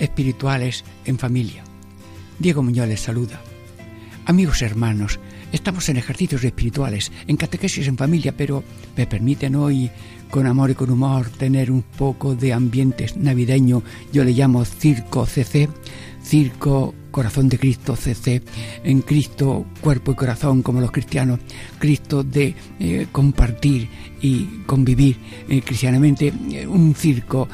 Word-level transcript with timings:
espirituales 0.00 0.84
en 1.04 1.18
familia. 1.18 1.62
Diego 2.38 2.62
Muñoz 2.62 2.88
les 2.88 3.00
saluda. 3.00 3.40
Amigos 4.26 4.62
hermanos, 4.62 5.20
estamos 5.52 5.88
en 5.88 5.96
ejercicios 5.96 6.42
espirituales, 6.44 7.12
en 7.26 7.36
catequesis 7.36 7.86
en 7.86 7.96
familia, 7.96 8.34
pero 8.36 8.64
me 8.96 9.06
permiten 9.06 9.56
hoy, 9.56 9.90
con 10.30 10.46
amor 10.46 10.70
y 10.70 10.74
con 10.74 10.90
humor, 10.90 11.28
tener 11.30 11.70
un 11.70 11.82
poco 11.82 12.34
de 12.34 12.52
ambiente 12.52 13.06
navideño. 13.16 13.82
Yo 14.12 14.24
le 14.24 14.32
llamo 14.32 14.64
Circo 14.64 15.26
CC, 15.26 15.68
Circo 16.22 16.94
Corazón 17.10 17.48
de 17.48 17.58
Cristo 17.58 17.96
CC, 17.96 18.42
en 18.84 19.02
Cristo 19.02 19.66
cuerpo 19.80 20.12
y 20.12 20.14
corazón 20.14 20.62
como 20.62 20.80
los 20.80 20.92
cristianos, 20.92 21.40
Cristo 21.78 22.22
de 22.22 22.54
eh, 22.78 23.06
compartir 23.10 23.88
y 24.22 24.44
convivir 24.66 25.18
eh, 25.48 25.60
cristianamente, 25.62 26.32
eh, 26.52 26.66
un 26.66 26.94
circo 26.94 27.48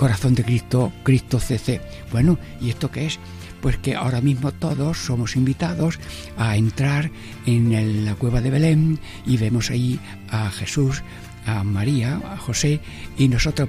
Corazón 0.00 0.34
de 0.34 0.44
Cristo, 0.44 0.90
Cristo 1.02 1.38
CC. 1.38 1.78
Bueno, 2.10 2.38
¿y 2.58 2.70
esto 2.70 2.90
qué 2.90 3.04
es? 3.04 3.18
Pues 3.60 3.76
que 3.76 3.96
ahora 3.96 4.22
mismo 4.22 4.50
todos 4.50 4.96
somos 4.96 5.36
invitados 5.36 5.98
a 6.38 6.56
entrar 6.56 7.10
en 7.44 8.06
la 8.06 8.14
cueva 8.14 8.40
de 8.40 8.48
Belén 8.48 8.98
y 9.26 9.36
vemos 9.36 9.68
ahí 9.68 10.00
a 10.30 10.50
Jesús, 10.52 11.02
a 11.44 11.64
María, 11.64 12.18
a 12.32 12.38
José 12.38 12.80
y 13.18 13.28
nosotros, 13.28 13.68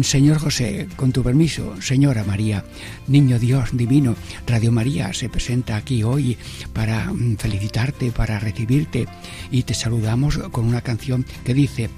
Señor 0.00 0.38
José, 0.38 0.88
con 0.96 1.12
tu 1.12 1.22
permiso, 1.22 1.74
Señora 1.82 2.24
María, 2.24 2.64
Niño 3.06 3.38
Dios 3.38 3.68
Divino, 3.74 4.16
Radio 4.46 4.72
María 4.72 5.12
se 5.12 5.28
presenta 5.28 5.76
aquí 5.76 6.02
hoy 6.02 6.38
para 6.72 7.12
mm, 7.12 7.36
felicitarte, 7.36 8.12
para 8.12 8.38
recibirte 8.38 9.06
y 9.50 9.64
te 9.64 9.74
saludamos 9.74 10.38
con 10.50 10.64
una 10.64 10.80
canción 10.80 11.26
que 11.44 11.52
dice, 11.52 11.90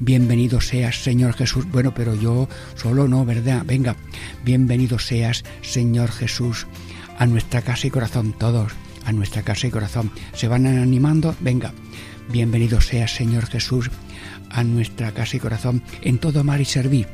bienvenido 0.00 0.60
seas, 0.60 1.02
Señor 1.02 1.34
Jesús. 1.34 1.66
Bueno, 1.70 1.94
pero 1.94 2.14
yo 2.14 2.48
solo 2.74 3.08
no, 3.08 3.24
¿verdad? 3.24 3.62
Venga, 3.64 3.96
bienvenido 4.44 4.98
seas, 4.98 5.44
Señor 5.62 6.10
Jesús, 6.10 6.66
a 7.18 7.26
nuestra 7.26 7.62
casa 7.62 7.86
y 7.86 7.90
corazón, 7.90 8.34
todos, 8.38 8.72
a 9.04 9.12
nuestra 9.12 9.42
casa 9.42 9.66
y 9.66 9.70
corazón. 9.70 10.10
¿Se 10.34 10.48
van 10.48 10.66
animando? 10.66 11.34
Venga, 11.40 11.72
bienvenido 12.28 12.80
seas, 12.80 13.14
Señor 13.14 13.46
Jesús, 13.46 13.90
a 14.50 14.64
nuestra 14.64 15.12
casa 15.12 15.36
y 15.36 15.40
corazón, 15.40 15.82
en 16.02 16.18
todo 16.18 16.40
amar 16.40 16.60
y 16.60 16.64
servir 16.64 17.08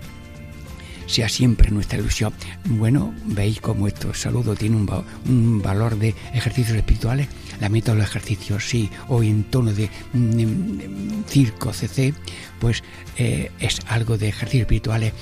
sea 1.10 1.28
siempre 1.28 1.70
nuestra 1.70 1.98
ilusión. 1.98 2.32
Bueno, 2.64 3.12
veis 3.26 3.60
cómo 3.60 3.88
esto 3.88 4.14
saludo 4.14 4.54
tiene 4.54 4.76
un, 4.76 5.60
valor 5.62 5.96
de 5.96 6.14
ejercicios 6.32 6.76
espirituales. 6.76 7.28
La 7.60 7.68
meta 7.68 7.92
de 7.92 7.98
los 7.98 8.08
ejercicios, 8.08 8.68
sí, 8.68 8.88
hoy 9.08 9.28
en 9.28 9.44
tono 9.44 9.72
de 9.72 9.90
mm, 10.12 11.24
circo 11.26 11.72
CC, 11.72 12.14
pues 12.60 12.82
eh, 13.18 13.50
es 13.58 13.80
algo 13.88 14.18
de 14.18 14.28
ejercicios 14.28 14.62
espirituales 14.62 15.12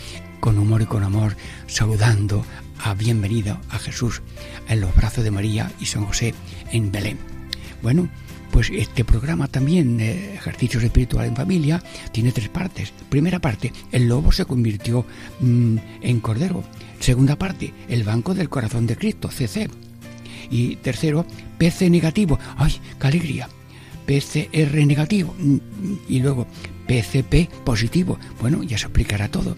con 0.40 0.58
humor 0.58 0.82
y 0.82 0.86
con 0.86 1.02
amor, 1.02 1.36
saludando 1.66 2.44
a 2.80 2.94
bienvenido 2.94 3.58
a 3.70 3.78
Jesús 3.78 4.22
en 4.68 4.80
los 4.80 4.94
brazos 4.94 5.24
de 5.24 5.30
María 5.30 5.72
y 5.80 5.86
San 5.86 6.04
José 6.04 6.34
en 6.70 6.92
Belén. 6.92 7.18
Bueno, 7.82 8.08
pues 8.50 8.70
este 8.70 9.04
programa 9.04 9.48
también, 9.48 10.00
eh, 10.00 10.34
Ejercicios 10.34 10.82
Espirituales 10.82 11.30
en 11.30 11.36
Familia, 11.36 11.82
tiene 12.12 12.32
tres 12.32 12.48
partes. 12.48 12.92
Primera 13.08 13.38
parte, 13.38 13.72
el 13.92 14.08
lobo 14.08 14.32
se 14.32 14.44
convirtió 14.44 15.04
mm, 15.40 15.76
en 16.02 16.20
cordero. 16.20 16.64
Segunda 17.00 17.36
parte, 17.36 17.72
el 17.88 18.04
Banco 18.04 18.34
del 18.34 18.48
Corazón 18.48 18.86
de 18.86 18.96
Cristo, 18.96 19.30
CC. 19.30 19.68
Y 20.50 20.76
tercero, 20.76 21.26
PC 21.58 21.90
negativo. 21.90 22.38
¡Ay, 22.56 22.74
qué 23.00 23.06
alegría! 23.06 23.48
PCR 24.06 24.86
negativo. 24.86 25.34
Mm, 25.38 25.58
y 26.08 26.20
luego 26.20 26.46
PCP 26.86 27.50
positivo. 27.64 28.18
Bueno, 28.40 28.62
ya 28.62 28.78
se 28.78 28.86
explicará 28.86 29.28
todo. 29.28 29.56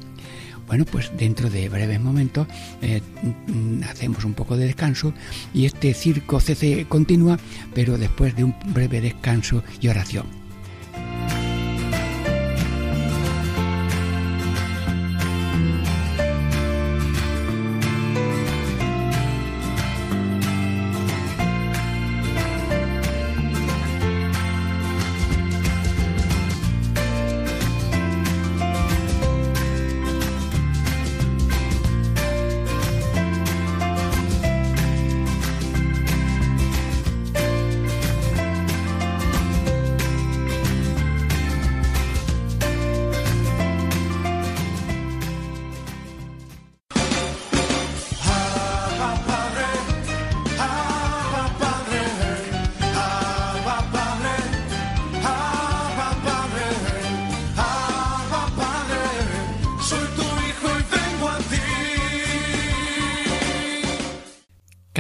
Bueno, 0.71 0.85
pues 0.85 1.11
dentro 1.19 1.51
de 1.51 1.69
breves 1.69 2.01
momentos 2.01 2.47
eh, 2.81 3.03
mm, 3.49 3.83
hacemos 3.91 4.25
un 4.25 4.35
poco 4.35 4.57
de 4.57 4.67
descanso 4.67 5.13
y 5.53 5.67
este 5.67 5.93
circo 5.95 6.39
CC 6.39 6.87
continúa, 6.89 7.41
pero 7.75 7.99
después 7.99 8.37
de 8.37 8.45
un 8.45 8.55
breve 8.73 9.01
descanso 9.01 9.65
y 9.81 9.89
oración. 9.89 10.40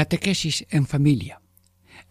Catequesis 0.00 0.64
en 0.70 0.86
familia. 0.86 1.42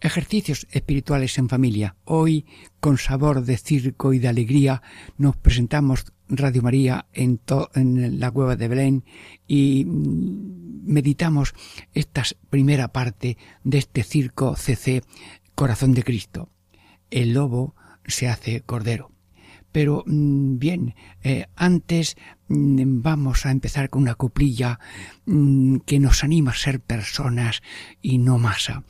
Ejercicios 0.00 0.68
espirituales 0.70 1.36
en 1.38 1.48
familia. 1.48 1.96
Hoy, 2.04 2.46
con 2.78 2.98
sabor 2.98 3.42
de 3.42 3.56
circo 3.56 4.12
y 4.12 4.20
de 4.20 4.28
alegría, 4.28 4.80
nos 5.18 5.36
presentamos 5.36 6.04
Radio 6.28 6.62
María 6.62 7.06
en, 7.12 7.40
en 7.74 8.20
la 8.20 8.30
cueva 8.30 8.54
de 8.54 8.68
Belén 8.68 9.04
y 9.48 9.84
mm, 9.86 10.84
meditamos 10.84 11.52
esta 11.92 12.22
primera 12.48 12.92
parte 12.92 13.36
de 13.64 13.78
este 13.78 14.04
circo 14.04 14.54
CC 14.54 15.02
Corazón 15.56 15.92
de 15.92 16.04
Cristo. 16.04 16.48
El 17.10 17.32
lobo 17.32 17.74
se 18.06 18.28
hace 18.28 18.60
cordero. 18.60 19.10
Pero 19.72 20.04
mm, 20.06 20.58
bien, 20.58 20.94
eh, 21.22 21.46
antes 21.56 22.16
mm, 22.48 23.02
vamos 23.02 23.46
a 23.46 23.50
empezar 23.50 23.90
con 23.90 24.02
una 24.02 24.14
coplilla 24.14 24.78
mm, 25.26 25.78
que 25.86 26.00
nos 26.00 26.24
anima 26.24 26.50
a 26.52 26.54
ser 26.54 26.80
personas 26.80 27.62
y 28.02 28.18
no 28.18 28.38
masa. 28.38 28.84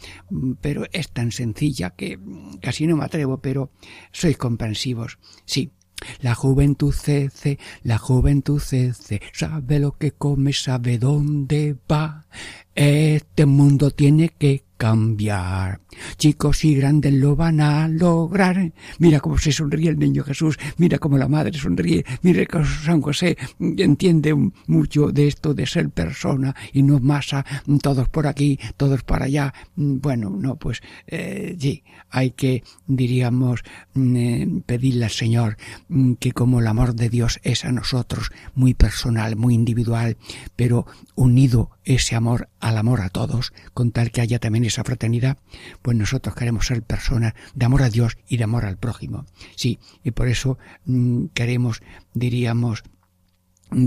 Pero 0.61 0.85
es 0.93 1.11
tan 1.11 1.33
sencilla 1.33 1.91
que 1.91 2.19
casi 2.61 2.87
no 2.87 2.97
me 2.97 3.05
atrevo, 3.05 3.39
pero 3.39 3.73
sois 4.13 4.37
comprensivos. 4.37 5.19
Sí, 5.45 5.73
la 6.21 6.35
juventud 6.35 6.93
cece, 6.93 7.59
la 7.83 7.99
juventud 7.99 8.61
cece, 8.61 9.21
sabe 9.33 9.79
lo 9.79 9.99
que 9.99 10.13
come, 10.13 10.53
sabe 10.53 10.99
dónde 10.99 11.77
va. 11.91 12.27
Este 12.75 13.47
mundo 13.47 13.91
tiene 13.91 14.31
que 14.31 14.65
cambiar. 14.81 15.83
Chicos 16.17 16.65
y 16.65 16.75
grandes 16.75 17.13
lo 17.13 17.37
van 17.37 17.61
a 17.61 17.87
lograr. 17.87 18.73
Mira 18.99 19.21
cómo 19.21 19.37
se 19.37 19.53
sonríe 19.53 19.91
el 19.91 19.99
niño 19.99 20.25
Jesús, 20.25 20.59
mira 20.79 20.99
cómo 20.99 21.19
la 21.19 21.29
madre 21.29 21.53
sonríe, 21.53 22.03
mira 22.23 22.47
cómo 22.47 22.65
San 22.65 23.03
José 23.03 23.37
entiende 23.59 24.35
mucho 24.67 25.13
de 25.13 25.29
esto 25.29 25.53
de 25.53 25.67
ser 25.67 25.91
persona 25.91 26.57
y 26.73 26.83
no 26.83 26.99
masa, 26.99 27.45
todos 27.83 28.09
por 28.09 28.27
aquí, 28.27 28.59
todos 28.79 29.03
para 29.03 29.27
allá. 29.27 29.53
Bueno, 29.77 30.31
no, 30.31 30.57
pues 30.57 30.81
eh, 31.07 31.55
sí, 31.61 31.85
hay 32.09 32.31
que, 32.31 32.65
diríamos, 32.87 33.61
mm, 33.93 34.17
eh, 34.17 34.63
pedirle 34.65 35.05
al 35.05 35.11
Señor 35.11 35.59
mm, 35.89 36.15
que 36.15 36.33
como 36.33 36.61
el 36.61 36.67
amor 36.67 36.95
de 36.95 37.11
Dios 37.11 37.39
es 37.43 37.67
a 37.67 37.71
nosotros 37.73 38.31
muy 38.55 38.73
personal, 38.73 39.37
muy 39.37 39.55
individual, 39.55 40.17
pero 40.57 40.87
unido 41.17 41.71
ese 41.95 42.15
amor 42.15 42.49
al 42.61 42.79
amor 42.79 43.01
a 43.01 43.09
todos, 43.09 43.53
con 43.75 43.91
tal 43.91 44.11
que 44.11 44.21
haya 44.21 44.39
también 44.39 44.65
esa 44.65 44.85
fraternidad, 44.85 45.39
pues 45.83 45.97
nosotros 45.97 46.35
queremos 46.35 46.67
ser 46.67 46.83
personas 46.83 47.35
de 47.55 47.67
amor 47.67 47.83
a 47.83 47.91
Dios 47.91 48.17
y 48.29 48.37
de 48.37 48.45
amor 48.45 48.65
al 48.65 48.77
prójimo. 48.77 49.27
Sí, 49.57 49.79
y 50.05 50.13
por 50.13 50.29
eso 50.29 50.59
mm, 50.85 51.27
queremos, 51.35 51.83
diríamos, 52.15 52.85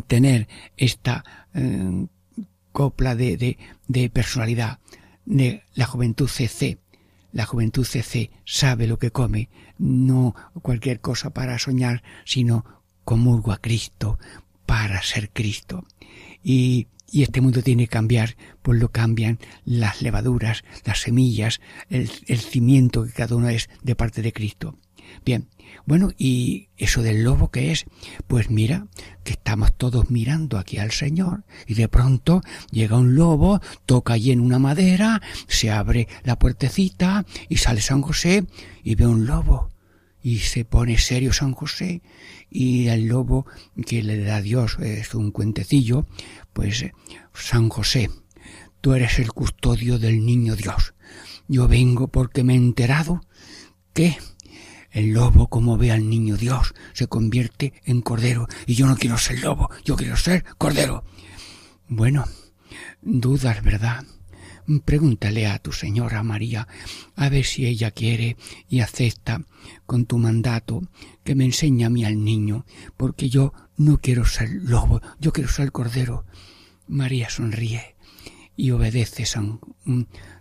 tener 0.08 0.48
esta 0.78 1.24
eh, 1.54 2.08
copla 2.72 3.16
de, 3.16 3.38
de, 3.38 3.58
de 3.88 4.10
personalidad 4.10 4.80
la 5.26 5.86
juventud 5.86 6.28
CC. 6.28 6.80
La 7.32 7.46
juventud 7.46 7.86
CC 7.86 8.30
sabe 8.46 8.86
lo 8.86 9.00
que 9.00 9.12
come, 9.12 9.50
no 9.78 10.36
cualquier 10.62 11.00
cosa 11.00 11.32
para 11.32 11.58
soñar, 11.58 12.04
sino 12.26 12.64
comulgo 13.06 13.52
a 13.52 13.58
Cristo 13.58 14.20
para 14.66 15.02
ser 15.02 15.32
Cristo. 15.32 15.86
Y, 16.44 16.88
y 17.14 17.22
este 17.22 17.42
mundo 17.42 17.62
tiene 17.62 17.84
que 17.84 17.90
cambiar, 17.90 18.36
pues 18.64 18.80
lo 18.80 18.90
cambian 18.90 19.38
las 19.66 20.02
levaduras, 20.02 20.64
las 20.84 21.02
semillas, 21.02 21.62
el, 21.90 22.10
el 22.26 22.40
cimiento 22.40 23.06
que 23.06 23.12
cada 23.12 23.36
uno 23.36 23.50
es 23.50 23.70
de 23.84 23.96
parte 23.96 24.24
de 24.24 24.34
Cristo. 24.34 24.80
Bien, 25.24 25.48
bueno, 25.86 26.12
¿y 26.18 26.70
eso 26.76 27.04
del 27.04 27.24
lobo 27.24 27.52
qué 27.52 27.72
es? 27.72 27.86
Pues 28.26 28.50
mira, 28.50 28.88
que 29.24 29.34
estamos 29.34 29.78
todos 29.78 30.10
mirando 30.10 30.58
aquí 30.58 30.80
al 30.80 30.92
Señor 30.92 31.44
y 31.68 31.76
de 31.76 31.88
pronto 31.88 32.42
llega 32.72 32.98
un 32.98 33.14
lobo, 33.14 33.62
toca 33.86 34.14
allí 34.14 34.32
en 34.32 34.40
una 34.40 34.58
madera, 34.58 35.22
se 35.48 35.70
abre 35.70 36.08
la 36.24 36.40
puertecita 36.40 37.26
y 37.48 37.58
sale 37.58 37.82
San 37.82 38.02
José 38.02 38.46
y 38.84 38.96
ve 38.96 39.06
un 39.06 39.28
lobo 39.28 39.70
y 40.24 40.40
se 40.40 40.64
pone 40.64 40.98
serio 40.98 41.34
San 41.34 41.52
José 41.54 42.02
y 42.50 42.88
el 42.88 43.08
lobo 43.08 43.46
que 43.86 44.02
le 44.02 44.24
da 44.24 44.42
Dios 44.42 44.78
es 44.80 45.14
un 45.14 45.32
cuentecillo, 45.32 46.08
pues 46.54 46.86
San 47.34 47.70
José, 47.70 48.10
tú 48.82 48.94
eres 48.94 49.20
el 49.20 49.34
custodio 49.34 50.00
del 50.00 50.26
niño 50.26 50.56
Dios. 50.56 50.94
Yo 51.48 51.68
vengo 51.68 52.08
porque 52.08 52.44
me 52.44 52.54
he 52.54 52.58
enterado 52.58 53.22
que 53.94 54.18
el 54.92 55.10
lobo, 55.10 55.48
como 55.48 55.78
ve 55.78 55.92
al 55.92 56.08
niño 56.10 56.38
Dios, 56.38 56.74
se 56.94 57.08
convierte 57.08 57.74
en 57.84 58.02
cordero. 58.02 58.48
Y 58.68 58.76
yo 58.76 58.86
no 58.86 58.96
quiero 58.96 59.18
ser 59.18 59.40
lobo, 59.40 59.70
yo 59.84 59.96
quiero 59.96 60.16
ser 60.16 60.46
cordero. 60.58 61.04
Bueno, 61.88 62.26
dudas, 63.02 63.64
¿verdad? 63.64 64.06
Pregúntale 64.86 65.48
a 65.48 65.60
tu 65.60 65.74
señora 65.74 66.24
María 66.24 66.68
a 67.16 67.28
ver 67.28 67.44
si 67.44 67.66
ella 67.66 67.92
quiere 67.92 68.38
y 68.70 68.80
acepta 68.80 69.42
con 69.86 70.06
tu 70.06 70.18
mandato 70.18 70.82
que 71.24 71.36
me 71.36 71.44
enseñe 71.44 71.84
a 71.84 71.90
mí 71.90 72.06
al 72.06 72.24
niño, 72.24 72.66
porque 72.96 73.30
yo 73.30 73.54
no 73.78 73.98
quiero 74.00 74.26
ser 74.26 74.50
lobo, 74.50 75.02
yo 75.20 75.32
quiero 75.32 75.50
ser 75.50 75.72
cordero. 75.72 76.26
María 76.88 77.30
sonríe 77.30 77.96
y 78.56 78.72
obedece 78.72 79.26
San, 79.26 79.60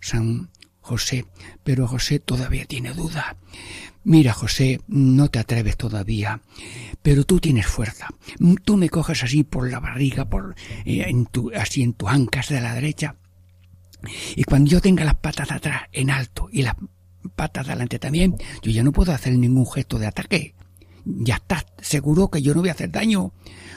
San 0.00 0.50
José, 0.81 1.26
pero 1.62 1.87
José 1.87 2.19
todavía 2.19 2.64
tiene 2.64 2.93
duda. 2.93 3.37
Mira, 4.05 4.32
José, 4.32 4.81
no 4.88 5.29
te 5.29 5.38
atreves 5.38 5.76
todavía, 5.76 6.43
pero 7.02 7.25
tú 7.25 7.38
tienes 7.38 7.67
fuerza. 7.67 8.08
Tú 8.64 8.76
me 8.76 8.88
coges 8.88 9.23
así 9.23 9.44
por 9.44 9.70
la 9.70 9.78
barriga, 9.78 10.28
por 10.28 10.56
eh, 10.85 11.05
en 11.06 11.26
tu, 11.26 11.52
así 11.55 11.82
en 11.82 11.93
tus 11.93 12.08
ancas 12.08 12.49
de 12.49 12.61
la 12.61 12.75
derecha, 12.75 13.17
y 14.35 14.44
cuando 14.44 14.70
yo 14.70 14.81
tenga 14.81 15.05
las 15.05 15.14
patas 15.14 15.50
atrás 15.50 15.82
en 15.93 16.11
alto 16.11 16.49
y 16.52 16.62
las 16.62 16.75
patas 17.35 17.67
delante 17.67 17.99
también, 17.99 18.37
yo 18.62 18.70
ya 18.70 18.82
no 18.82 18.93
puedo 18.93 19.12
hacer 19.12 19.37
ningún 19.37 19.67
gesto 19.67 19.99
de 19.99 20.06
ataque. 20.06 20.55
Ya 21.04 21.37
estás 21.37 21.66
seguro 21.81 22.31
que 22.31 22.43
yo 22.43 22.54
no 22.54 22.60
voy 22.60 22.69
a 22.69 22.72
hacer 22.72 22.90
daño. 22.90 23.32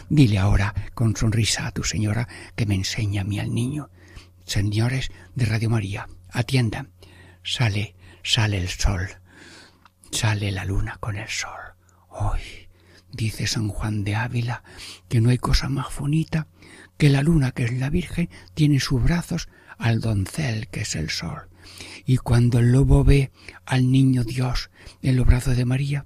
Dile 0.09 0.37
ahora 0.37 0.73
con 0.93 1.15
sonrisa 1.15 1.67
a 1.67 1.71
tu 1.71 1.83
señora 1.83 2.27
que 2.55 2.65
me 2.65 2.75
enseña 2.75 3.21
a 3.21 3.25
mí 3.25 3.39
al 3.39 3.53
niño. 3.53 3.89
Señores 4.45 5.11
de 5.33 5.45
Radio 5.45 5.69
María, 5.69 6.07
atiendan. 6.31 6.91
Sale, 7.43 7.95
sale 8.23 8.57
el 8.57 8.69
sol 8.69 9.07
sale 10.15 10.51
la 10.51 10.63
luna 10.63 10.97
con 10.99 11.17
el 11.17 11.27
sol. 11.27 11.59
Hoy, 12.09 12.69
dice 13.11 13.47
San 13.47 13.67
Juan 13.67 14.05
de 14.05 14.15
Ávila, 14.15 14.63
que 15.09 15.19
no 15.19 15.29
hay 15.29 15.37
cosa 15.37 15.67
más 15.67 15.87
bonita 15.97 16.47
que 16.97 17.09
la 17.09 17.21
luna, 17.21 17.51
que 17.51 17.65
es 17.65 17.73
la 17.73 17.89
Virgen, 17.89 18.29
tiene 18.53 18.75
en 18.75 18.79
sus 18.79 19.03
brazos 19.03 19.49
al 19.77 19.99
doncel, 19.99 20.69
que 20.69 20.81
es 20.81 20.95
el 20.95 21.09
sol. 21.09 21.49
Y 22.05 22.17
cuando 22.17 22.59
el 22.59 22.71
lobo 22.71 23.03
ve 23.03 23.31
al 23.65 23.91
niño 23.91 24.23
Dios 24.23 24.69
en 25.01 25.17
los 25.17 25.25
brazos 25.25 25.57
de 25.57 25.65
María, 25.65 26.05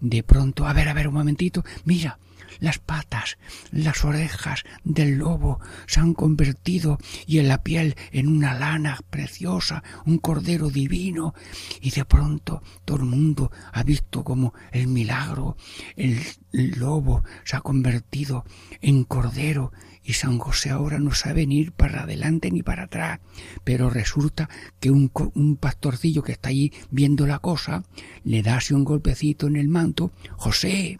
de 0.00 0.22
pronto, 0.22 0.66
a 0.66 0.72
ver, 0.72 0.88
a 0.88 0.94
ver 0.94 1.08
un 1.08 1.14
momentito, 1.14 1.64
mira, 1.84 2.18
las 2.60 2.78
patas, 2.78 3.38
las 3.70 4.04
orejas 4.04 4.64
del 4.84 5.18
lobo 5.18 5.60
se 5.86 6.00
han 6.00 6.14
convertido 6.14 6.98
y 7.26 7.38
en 7.38 7.48
la 7.48 7.62
piel 7.62 7.96
en 8.12 8.28
una 8.28 8.54
lana 8.54 8.98
preciosa, 9.10 9.82
un 10.06 10.18
cordero 10.18 10.70
divino, 10.70 11.34
y 11.80 11.90
de 11.90 12.04
pronto 12.04 12.62
todo 12.84 12.98
el 12.98 13.04
mundo 13.04 13.50
ha 13.72 13.82
visto 13.82 14.24
como 14.24 14.54
el 14.72 14.86
milagro, 14.86 15.56
el 15.96 16.20
lobo 16.52 17.24
se 17.44 17.56
ha 17.56 17.60
convertido 17.60 18.44
en 18.80 19.04
cordero 19.04 19.72
y 20.08 20.14
San 20.14 20.38
José 20.38 20.70
ahora 20.70 20.98
no 20.98 21.12
sabe 21.12 21.46
ni 21.46 21.58
ir 21.58 21.72
para 21.72 22.04
adelante 22.04 22.50
ni 22.50 22.62
para 22.62 22.84
atrás, 22.84 23.20
pero 23.62 23.90
resulta 23.90 24.48
que 24.80 24.90
un, 24.90 25.12
un 25.34 25.56
pastorcillo 25.56 26.22
que 26.22 26.32
está 26.32 26.48
allí 26.48 26.72
viendo 26.90 27.26
la 27.26 27.40
cosa 27.40 27.84
le 28.24 28.42
da 28.42 28.58
un 28.70 28.84
golpecito 28.84 29.46
en 29.46 29.56
el 29.56 29.68
manto, 29.68 30.10
José, 30.36 30.98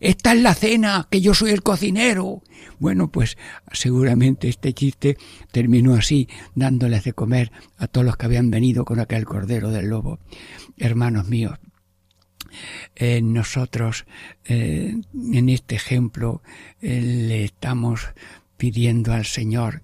esta 0.00 0.32
es 0.32 0.42
la 0.42 0.54
cena, 0.54 1.08
que 1.10 1.20
yo 1.20 1.34
soy 1.34 1.50
el 1.50 1.62
cocinero. 1.62 2.42
Bueno, 2.78 3.10
pues 3.10 3.36
seguramente 3.72 4.48
este 4.48 4.72
chiste 4.72 5.16
terminó 5.52 5.94
así, 5.94 6.28
dándoles 6.54 7.04
de 7.04 7.12
comer 7.12 7.52
a 7.76 7.86
todos 7.86 8.06
los 8.06 8.16
que 8.16 8.26
habían 8.26 8.50
venido 8.50 8.84
con 8.84 9.00
aquel 9.00 9.24
cordero 9.24 9.70
del 9.70 9.88
lobo. 9.88 10.18
Hermanos 10.78 11.28
míos, 11.28 11.58
eh, 12.96 13.20
nosotros 13.22 14.06
eh, 14.44 14.94
en 15.32 15.48
este 15.48 15.76
ejemplo 15.76 16.42
eh, 16.80 17.00
le 17.00 17.44
estamos 17.44 18.08
pidiendo 18.56 19.12
al 19.12 19.24
Señor 19.24 19.82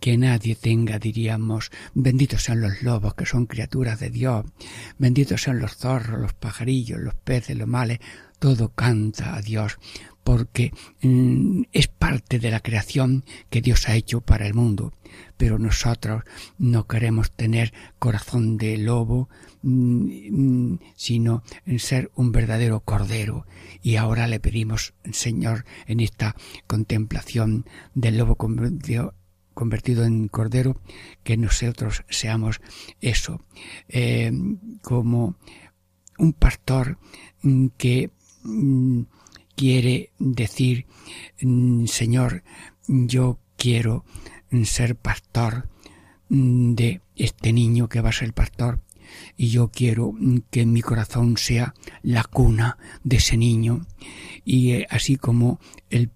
que 0.00 0.16
nadie 0.16 0.56
tenga, 0.56 0.98
diríamos, 0.98 1.70
benditos 1.94 2.42
sean 2.42 2.60
los 2.60 2.82
lobos, 2.82 3.14
que 3.14 3.24
son 3.24 3.46
criaturas 3.46 4.00
de 4.00 4.10
Dios, 4.10 4.44
benditos 4.98 5.42
sean 5.42 5.60
los 5.60 5.76
zorros, 5.76 6.20
los 6.20 6.32
pajarillos, 6.32 6.98
los 6.98 7.14
peces, 7.14 7.56
los 7.56 7.68
males, 7.68 8.00
todo 8.40 8.70
canta 8.70 9.36
a 9.36 9.42
Dios 9.42 9.78
porque 10.24 10.72
mm, 11.02 11.62
es 11.72 11.88
parte 11.88 12.38
de 12.38 12.50
la 12.50 12.60
creación 12.60 13.24
que 13.48 13.60
Dios 13.60 13.88
ha 13.88 13.94
hecho 13.94 14.20
para 14.20 14.46
el 14.46 14.54
mundo. 14.54 14.92
Pero 15.36 15.58
nosotros 15.58 16.22
no 16.58 16.86
queremos 16.86 17.32
tener 17.32 17.72
corazón 17.98 18.56
de 18.56 18.76
lobo, 18.78 19.28
mm, 19.62 20.74
sino 20.94 21.42
en 21.66 21.78
ser 21.78 22.10
un 22.14 22.32
verdadero 22.32 22.80
cordero. 22.80 23.46
Y 23.82 23.96
ahora 23.96 24.26
le 24.26 24.40
pedimos, 24.40 24.94
Señor, 25.10 25.64
en 25.86 26.00
esta 26.00 26.36
contemplación 26.66 27.66
del 27.94 28.18
lobo 28.18 28.36
convertido, 28.36 29.14
en 30.04 30.28
cordero, 30.28 30.80
que 31.24 31.36
nosotros 31.36 32.04
seamos 32.08 32.60
eso, 33.00 33.44
eh, 33.88 34.32
como 34.80 35.36
un 36.18 36.32
pastor 36.34 36.98
mm, 37.42 37.66
que 37.76 38.10
Mm, 38.10 38.19
quiere 39.56 40.12
decir, 40.18 40.86
mm, 41.40 41.86
Señor, 41.86 42.42
yo 42.88 43.38
quiero 43.56 44.04
ser 44.64 44.96
pastor 44.96 45.68
mm, 46.28 46.74
de 46.74 47.00
este 47.16 47.52
niño 47.52 47.88
que 47.88 48.00
va 48.00 48.08
a 48.08 48.12
ser 48.12 48.32
pastor 48.32 48.80
y 49.36 49.48
yo 49.48 49.68
quiero 49.68 50.14
que 50.50 50.66
mi 50.66 50.82
corazón 50.82 51.36
sea 51.36 51.74
la 52.02 52.24
cuna 52.24 52.78
de 53.04 53.16
ese 53.16 53.36
niño. 53.36 53.86
Y 54.44 54.72
eh, 54.72 54.86
así 54.90 55.16
como 55.16 55.60
el 55.90 56.10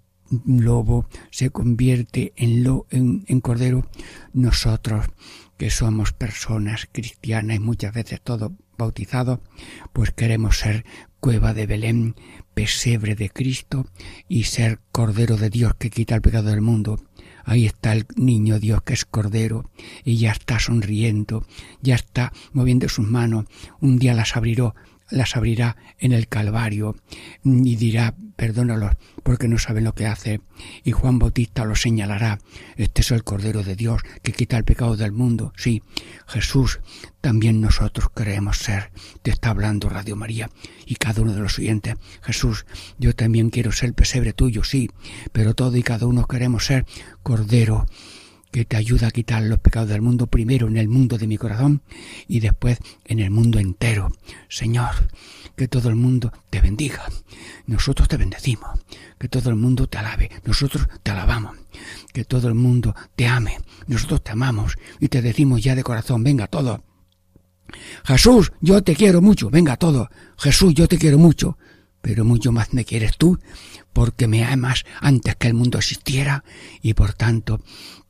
lobo 0.46 1.06
se 1.30 1.50
convierte 1.50 2.32
en, 2.36 2.64
lo, 2.64 2.86
en, 2.90 3.24
en 3.28 3.40
cordero, 3.40 3.86
nosotros 4.32 5.06
que 5.56 5.70
somos 5.70 6.12
personas 6.12 6.88
cristianas 6.90 7.56
y 7.56 7.60
muchas 7.60 7.92
veces 7.94 8.20
todos 8.20 8.52
bautizados, 8.76 9.40
pues 9.92 10.10
queremos 10.12 10.58
ser 10.58 10.84
cueva 11.24 11.54
de 11.54 11.64
Belén, 11.64 12.16
pesebre 12.52 13.14
de 13.14 13.30
Cristo 13.30 13.86
y 14.28 14.44
ser 14.44 14.80
Cordero 14.92 15.38
de 15.38 15.48
Dios 15.48 15.72
que 15.74 15.88
quita 15.88 16.14
el 16.14 16.20
pecado 16.20 16.50
del 16.50 16.60
mundo. 16.60 17.00
Ahí 17.46 17.64
está 17.64 17.94
el 17.94 18.06
niño 18.14 18.60
Dios 18.60 18.82
que 18.82 18.92
es 18.92 19.06
Cordero 19.06 19.70
y 20.04 20.18
ya 20.18 20.32
está 20.32 20.58
sonriendo, 20.58 21.46
ya 21.80 21.94
está 21.94 22.30
moviendo 22.52 22.90
sus 22.90 23.08
manos. 23.08 23.46
Un 23.80 23.98
día 23.98 24.12
las 24.12 24.36
abriró, 24.36 24.74
las 25.14 25.36
abrirá 25.36 25.76
en 25.98 26.12
el 26.12 26.28
Calvario 26.28 26.96
y 27.44 27.76
dirá, 27.76 28.14
perdónalos 28.36 28.96
porque 29.22 29.48
no 29.48 29.58
saben 29.58 29.84
lo 29.84 29.94
que 29.94 30.06
hace. 30.06 30.40
Y 30.82 30.92
Juan 30.92 31.18
Bautista 31.18 31.64
lo 31.64 31.76
señalará, 31.76 32.40
este 32.76 33.00
es 33.00 33.10
el 33.10 33.24
Cordero 33.24 33.62
de 33.62 33.76
Dios 33.76 34.02
que 34.22 34.32
quita 34.32 34.56
el 34.56 34.64
pecado 34.64 34.96
del 34.96 35.12
mundo. 35.12 35.52
Sí, 35.56 35.82
Jesús, 36.26 36.80
también 37.20 37.60
nosotros 37.60 38.08
queremos 38.14 38.58
ser. 38.58 38.90
Te 39.22 39.30
está 39.30 39.50
hablando 39.50 39.88
Radio 39.88 40.16
María 40.16 40.50
y 40.84 40.96
cada 40.96 41.22
uno 41.22 41.32
de 41.32 41.40
los 41.40 41.58
oyentes. 41.58 41.94
Jesús, 42.22 42.66
yo 42.98 43.14
también 43.14 43.50
quiero 43.50 43.72
ser 43.72 43.94
pesebre 43.94 44.32
tuyo, 44.32 44.64
sí, 44.64 44.90
pero 45.32 45.54
todo 45.54 45.76
y 45.76 45.82
cada 45.82 46.06
uno 46.06 46.26
queremos 46.26 46.66
ser 46.66 46.84
Cordero 47.22 47.86
que 48.54 48.64
te 48.64 48.76
ayuda 48.76 49.08
a 49.08 49.10
quitar 49.10 49.42
los 49.42 49.58
pecados 49.58 49.88
del 49.88 50.00
mundo, 50.00 50.28
primero 50.28 50.68
en 50.68 50.76
el 50.76 50.86
mundo 50.86 51.18
de 51.18 51.26
mi 51.26 51.36
corazón 51.36 51.82
y 52.28 52.38
después 52.38 52.78
en 53.04 53.18
el 53.18 53.32
mundo 53.32 53.58
entero. 53.58 54.12
Señor, 54.48 55.08
que 55.56 55.66
todo 55.66 55.88
el 55.88 55.96
mundo 55.96 56.32
te 56.50 56.60
bendiga. 56.60 57.02
Nosotros 57.66 58.06
te 58.06 58.16
bendecimos. 58.16 58.70
Que 59.18 59.28
todo 59.28 59.50
el 59.50 59.56
mundo 59.56 59.88
te 59.88 59.98
alabe. 59.98 60.30
Nosotros 60.44 60.86
te 61.02 61.10
alabamos. 61.10 61.56
que 62.12 62.24
todo 62.24 62.46
el 62.46 62.54
mundo 62.54 62.94
te 63.16 63.26
ame. 63.26 63.58
Nosotros 63.88 64.22
te 64.22 64.30
amamos 64.30 64.76
y 65.00 65.08
te 65.08 65.20
decimos 65.20 65.60
ya 65.60 65.74
de 65.74 65.82
corazón, 65.82 66.22
venga 66.22 66.46
todo. 66.46 66.84
Jesús, 68.04 68.52
yo 68.60 68.84
te 68.84 68.94
quiero 68.94 69.20
mucho, 69.20 69.50
venga 69.50 69.76
todo. 69.76 70.10
Jesús, 70.38 70.74
yo 70.74 70.86
te 70.86 70.96
quiero 70.96 71.18
mucho, 71.18 71.58
pero 72.04 72.26
mucho 72.26 72.52
más 72.52 72.74
me 72.74 72.84
quieres 72.84 73.16
tú, 73.16 73.40
porque 73.94 74.28
me 74.28 74.44
amas 74.44 74.84
antes 75.00 75.36
que 75.36 75.48
el 75.48 75.54
mundo 75.54 75.78
existiera 75.78 76.44
y 76.82 76.92
por 76.92 77.14
tanto 77.14 77.62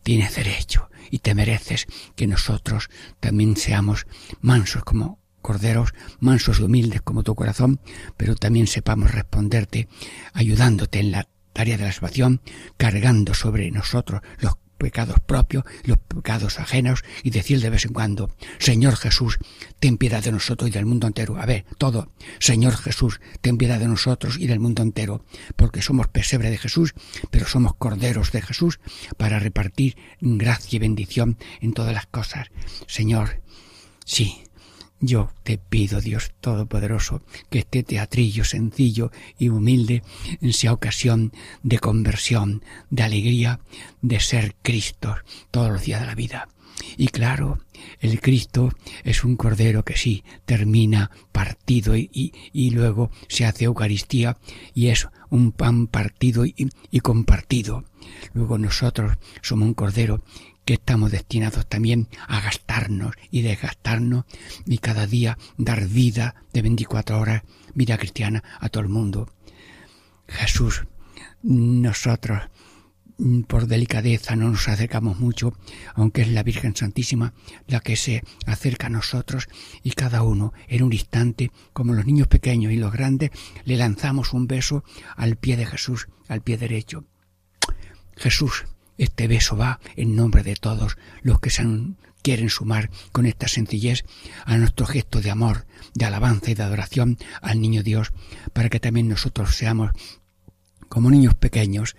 tienes 0.02 0.34
derecho 0.34 0.90
y 1.12 1.20
te 1.20 1.32
mereces 1.32 1.86
que 2.16 2.26
nosotros 2.26 2.90
también 3.20 3.56
seamos 3.56 4.08
mansos 4.40 4.82
como 4.82 5.20
corderos, 5.42 5.94
mansos 6.18 6.58
y 6.58 6.64
humildes 6.64 7.02
como 7.02 7.22
tu 7.22 7.36
corazón, 7.36 7.78
pero 8.16 8.34
también 8.34 8.66
sepamos 8.66 9.12
responderte, 9.12 9.86
ayudándote 10.32 10.98
en 10.98 11.12
la 11.12 11.28
tarea 11.52 11.76
de 11.76 11.84
la 11.84 11.92
salvación, 11.92 12.40
cargando 12.76 13.32
sobre 13.32 13.70
nosotros 13.70 14.22
los 14.40 14.56
pecados 14.84 15.18
propios, 15.18 15.64
los 15.84 15.96
pecados 15.96 16.60
ajenos 16.60 17.04
y 17.22 17.30
decir 17.30 17.58
de 17.62 17.70
vez 17.70 17.86
en 17.86 17.94
cuando, 17.94 18.30
Señor 18.58 18.96
Jesús, 18.96 19.38
ten 19.80 19.96
piedad 19.96 20.22
de 20.22 20.30
nosotros 20.30 20.68
y 20.68 20.72
del 20.74 20.84
mundo 20.84 21.06
entero. 21.06 21.38
A 21.38 21.46
ver, 21.46 21.64
todo, 21.78 22.12
Señor 22.38 22.76
Jesús, 22.76 23.18
ten 23.40 23.56
piedad 23.56 23.78
de 23.80 23.88
nosotros 23.88 24.36
y 24.38 24.46
del 24.46 24.60
mundo 24.60 24.82
entero, 24.82 25.24
porque 25.56 25.80
somos 25.80 26.08
pesebre 26.08 26.50
de 26.50 26.58
Jesús, 26.58 26.92
pero 27.30 27.46
somos 27.46 27.76
corderos 27.76 28.30
de 28.30 28.42
Jesús 28.42 28.78
para 29.16 29.38
repartir 29.38 29.96
gracia 30.20 30.76
y 30.76 30.80
bendición 30.80 31.38
en 31.62 31.72
todas 31.72 31.94
las 31.94 32.04
cosas. 32.04 32.48
Señor, 32.86 33.40
sí, 34.04 34.43
yo 35.06 35.30
te 35.42 35.58
pido, 35.58 36.00
Dios 36.00 36.32
Todopoderoso, 36.40 37.22
que 37.50 37.60
este 37.60 37.82
teatrillo 37.82 38.44
sencillo 38.44 39.10
y 39.38 39.48
humilde 39.48 40.02
sea 40.50 40.72
ocasión 40.72 41.32
de 41.62 41.78
conversión, 41.78 42.62
de 42.90 43.02
alegría, 43.02 43.60
de 44.02 44.20
ser 44.20 44.54
Cristo 44.62 45.16
todos 45.50 45.70
los 45.70 45.84
días 45.84 46.00
de 46.00 46.06
la 46.06 46.14
vida. 46.14 46.48
Y 46.96 47.08
claro, 47.08 47.60
el 48.00 48.20
Cristo 48.20 48.70
es 49.04 49.24
un 49.24 49.36
cordero 49.36 49.84
que 49.84 49.96
sí 49.96 50.24
termina 50.44 51.10
partido 51.32 51.96
y, 51.96 52.32
luego 52.70 53.10
se 53.28 53.44
hace 53.46 53.64
Eucaristía 53.64 54.36
y 54.74 54.88
es 54.88 55.08
un 55.30 55.52
pan 55.52 55.86
partido 55.86 56.44
y, 56.44 56.54
y 56.90 57.00
compartido. 57.00 57.84
Luego 58.32 58.58
nosotros 58.58 59.16
somos 59.42 59.68
un 59.68 59.74
cordero 59.74 60.22
que 60.64 60.74
estamos 60.74 61.12
destinados 61.12 61.66
también 61.66 62.08
a 62.26 62.40
gastarnos 62.40 63.14
y 63.30 63.42
desgastarnos 63.42 64.24
y 64.66 64.78
cada 64.78 65.06
día 65.06 65.38
dar 65.56 65.86
vida 65.86 66.34
de 66.52 66.62
24 66.62 67.18
horas, 67.18 67.42
vida 67.74 67.98
cristiana 67.98 68.42
a 68.60 68.68
todo 68.68 68.82
el 68.82 68.88
mundo. 68.88 69.30
Jesús, 70.26 70.84
nosotros 71.42 72.40
mm, 73.18 73.42
por 73.42 73.66
delicadeza 73.66 74.36
no 74.36 74.50
nos 74.50 74.68
acercamos 74.68 75.18
mucho, 75.20 75.52
aunque 75.94 76.22
es 76.22 76.28
la 76.28 76.42
Virgen 76.42 76.74
Santísima 76.74 77.34
la 77.66 77.80
que 77.80 77.96
se 77.96 78.22
acerca 78.46 78.86
a 78.86 78.90
nosotros 78.90 79.48
y 79.82 79.92
cada 79.92 80.22
uno 80.22 80.54
en 80.68 80.82
un 80.82 80.92
instante, 80.92 81.50
como 81.72 81.92
los 81.92 82.06
niños 82.06 82.28
pequeños 82.28 82.72
y 82.72 82.76
los 82.76 82.92
grandes, 82.92 83.30
le 83.64 83.76
lanzamos 83.76 84.32
un 84.32 84.46
beso 84.46 84.84
al 85.16 85.36
pie 85.36 85.56
de 85.56 85.66
Jesús, 85.66 86.08
al 86.28 86.40
pie 86.40 86.56
derecho. 86.56 87.04
Jesús, 88.16 88.64
este 88.98 89.28
beso 89.28 89.56
va 89.56 89.80
en 89.96 90.16
nombre 90.16 90.42
de 90.42 90.56
todos 90.56 90.96
los 91.22 91.40
que 91.40 91.50
se 91.50 91.66
quieren 92.22 92.48
sumar 92.48 92.90
con 93.12 93.26
esta 93.26 93.48
sencillez 93.48 94.04
a 94.46 94.56
nuestro 94.56 94.86
gesto 94.86 95.20
de 95.20 95.30
amor, 95.30 95.66
de 95.94 96.06
alabanza 96.06 96.50
y 96.50 96.54
de 96.54 96.62
adoración 96.62 97.18
al 97.42 97.60
niño 97.60 97.82
Dios, 97.82 98.12
para 98.52 98.70
que 98.70 98.80
también 98.80 99.08
nosotros 99.08 99.54
seamos 99.54 99.90
como 100.88 101.10
niños 101.10 101.34
pequeños, 101.34 101.96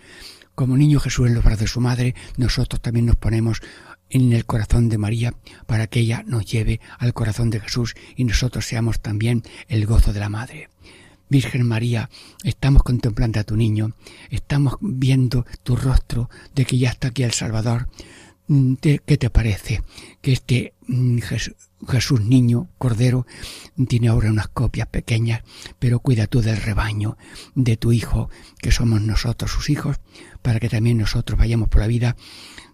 como 0.56 0.78
niño 0.78 1.00
Jesús 1.00 1.28
en 1.28 1.36
los 1.36 1.44
brazos 1.44 1.60
de 1.60 1.68
su 1.68 1.82
madre, 1.82 2.16
nosotros 2.38 2.82
también 2.82 3.06
nos 3.06 3.18
ponemos 3.18 3.62
en 4.10 4.34
el 4.34 4.46
corazón 4.46 4.90
de 4.90 4.98
María 4.98 5.34
para 5.66 5.88
que 5.88 6.00
ella 6.00 6.24
nos 6.26 6.46
lleve 6.46 6.80
al 6.98 7.14
corazón 7.14 7.50
de 7.50 7.60
Jesús 7.60 7.96
y 8.16 8.24
nosotros 8.24 8.66
seamos 8.66 9.02
también 9.02 9.44
el 9.68 9.86
gozo 9.86 10.14
de 10.14 10.20
la 10.20 10.30
madre. 10.30 10.70
Virgen 11.30 11.68
María, 11.68 12.10
estamos 12.44 12.84
contemplando 12.84 13.40
a 13.40 13.44
tu 13.44 13.56
niño, 13.56 13.94
estamos 14.30 14.76
viendo 14.80 15.46
tu 15.64 15.76
rostro 15.76 16.30
de 16.54 16.66
que 16.66 16.78
ya 16.78 16.90
está 16.90 17.10
aquí 17.10 17.24
el 17.24 17.34
Salvador. 17.34 17.90
Mm, 18.48 18.76
¿Qué 18.76 19.18
te 19.18 19.30
parece? 19.30 19.82
Que 20.22 20.34
este 20.34 20.74
mm, 20.88 21.20
Jesús, 21.88 22.22
niño, 22.22 22.70
cordero, 22.78 23.26
tiene 23.88 24.08
ahora 24.08 24.30
unas 24.30 24.48
copias 24.48 24.88
pequeñas, 24.88 25.42
pero 25.80 26.00
cuida 26.00 26.28
tú 26.28 26.42
del 26.42 26.58
rebaño, 26.58 27.18
de 27.54 27.78
tu 27.78 27.92
hijo, 27.92 28.30
que 28.60 28.72
somos 28.72 29.02
nosotros 29.02 29.52
sus 29.52 29.70
hijos, 29.70 29.98
para 30.42 30.60
que 30.60 30.70
también 30.70 30.98
nosotros 30.98 31.38
vayamos 31.38 31.70
por 31.70 31.82
la 31.82 31.88
vida, 31.88 32.16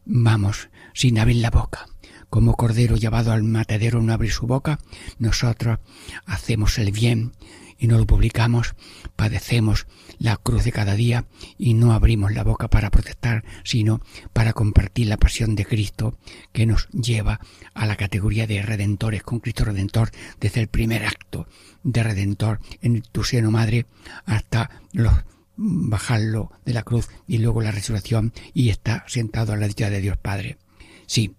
vamos, 0.06 0.70
sin 0.94 1.20
abrir 1.20 1.38
la 1.38 1.52
boca. 1.52 1.88
Como 2.30 2.56
cordero 2.56 2.96
llevado 2.96 3.34
al 3.34 3.44
matadero 3.44 4.02
no 4.02 4.14
abrir 4.14 4.32
su 4.32 4.48
boca, 4.48 4.80
nosotros 5.20 5.80
hacemos 6.26 6.78
el 6.80 6.92
bien 6.92 7.34
y 7.82 7.88
no 7.88 7.98
lo 7.98 8.06
publicamos, 8.06 8.76
padecemos 9.16 9.88
la 10.20 10.38
cruz 10.38 10.64
de 10.64 10.72
cada 10.72 10.94
día 10.94 11.26
y 11.58 11.74
no 11.74 11.94
abrimos 11.94 12.32
la 12.32 12.44
boca 12.44 12.70
para 12.70 12.92
protestar, 12.92 13.44
sino 13.64 14.02
para 14.34 14.54
compartir 14.54 15.08
la 15.08 15.18
pasión 15.18 15.56
de 15.56 15.66
Cristo 15.66 16.16
que 16.54 16.68
nos 16.68 16.88
lleva 16.90 17.40
a 17.74 17.88
la 17.88 17.96
categoría 17.96 18.46
de 18.46 18.62
redentores 18.62 19.24
con 19.24 19.40
Cristo 19.40 19.66
Redentor 19.66 20.12
desde 20.40 20.62
el 20.62 20.68
primer 20.68 21.04
acto 21.04 21.48
de 21.82 22.04
Redentor 22.04 22.60
en 22.84 23.02
tu 23.02 23.24
seno 23.24 23.50
madre 23.50 23.88
hasta 24.26 24.70
los 24.94 25.14
bajarlo 25.58 26.52
de 26.66 26.74
la 26.74 26.84
cruz 26.84 27.10
y 27.28 27.40
luego 27.40 27.62
la 27.62 27.72
resurrección 27.72 28.32
y 28.54 28.70
está 28.70 29.04
sentado 29.08 29.54
a 29.54 29.58
la 29.58 29.68
dicha 29.68 29.90
de 29.90 30.02
Dios 30.02 30.18
Padre. 30.18 30.58
Sí, 31.08 31.36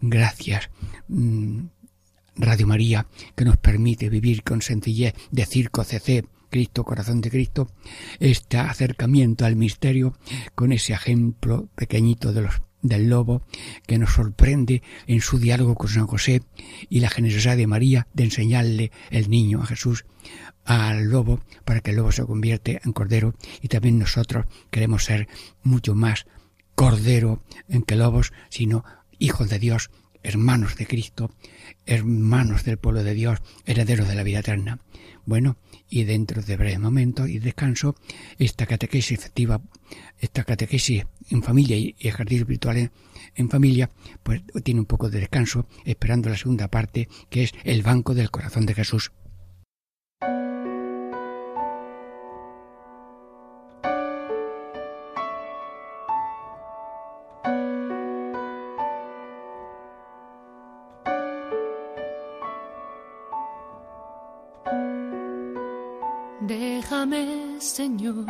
gracias. 0.00 0.68
Mm, 1.06 1.66
Radio 2.36 2.66
María, 2.66 3.06
que 3.34 3.44
nos 3.44 3.56
permite 3.56 4.08
vivir 4.08 4.42
con 4.42 4.62
sencillez 4.62 5.14
de 5.30 5.46
circo 5.46 5.84
CC, 5.84 6.24
Cristo, 6.50 6.84
corazón 6.84 7.20
de 7.20 7.30
Cristo, 7.30 7.68
este 8.20 8.58
acercamiento 8.58 9.44
al 9.44 9.56
misterio 9.56 10.16
con 10.54 10.72
ese 10.72 10.92
ejemplo 10.92 11.68
pequeñito 11.74 12.32
de 12.32 12.42
los, 12.42 12.62
del 12.82 13.08
lobo 13.08 13.42
que 13.86 13.98
nos 13.98 14.12
sorprende 14.12 14.82
en 15.06 15.20
su 15.20 15.38
diálogo 15.38 15.74
con 15.74 15.88
San 15.88 16.06
José 16.06 16.42
y 16.88 17.00
la 17.00 17.10
generosidad 17.10 17.56
de 17.56 17.66
María 17.66 18.06
de 18.14 18.24
enseñarle 18.24 18.92
el 19.10 19.28
niño 19.30 19.62
a 19.62 19.66
Jesús 19.66 20.04
al 20.64 21.10
lobo 21.10 21.40
para 21.64 21.80
que 21.80 21.90
el 21.90 21.96
lobo 21.96 22.12
se 22.12 22.24
convierte 22.24 22.80
en 22.84 22.92
cordero 22.92 23.34
y 23.62 23.68
también 23.68 23.98
nosotros 23.98 24.46
queremos 24.70 25.04
ser 25.04 25.28
mucho 25.62 25.94
más 25.94 26.26
cordero 26.74 27.42
en 27.68 27.82
que 27.82 27.96
lobos, 27.96 28.32
sino 28.50 28.84
hijos 29.18 29.48
de 29.48 29.58
Dios, 29.58 29.90
hermanos 30.26 30.76
de 30.76 30.86
Cristo, 30.86 31.30
hermanos 31.86 32.64
del 32.64 32.78
pueblo 32.78 33.04
de 33.04 33.14
Dios, 33.14 33.38
herederos 33.64 34.08
de 34.08 34.16
la 34.16 34.24
vida 34.24 34.40
eterna. 34.40 34.80
Bueno, 35.24 35.56
y 35.88 36.04
dentro 36.04 36.42
de 36.42 36.56
breve 36.56 36.78
momento 36.78 37.26
y 37.26 37.38
descanso, 37.38 37.94
esta 38.38 38.66
catequesis 38.66 39.18
efectiva, 39.18 39.60
esta 40.18 40.44
catequesis 40.44 41.06
en 41.30 41.42
familia 41.42 41.76
y 41.76 41.94
ejercicio 42.00 42.42
espiritual 42.42 42.90
en, 43.36 43.50
familia, 43.50 43.90
pues 44.22 44.42
tiene 44.64 44.80
un 44.80 44.86
poco 44.86 45.08
de 45.08 45.20
descanso, 45.20 45.66
esperando 45.84 46.28
la 46.28 46.36
segunda 46.36 46.68
parte, 46.68 47.08
que 47.30 47.44
es 47.44 47.52
el 47.62 47.82
banco 47.82 48.14
del 48.14 48.30
corazón 48.30 48.66
de 48.66 48.74
Jesús. 48.74 49.12
Señor, 67.76 68.24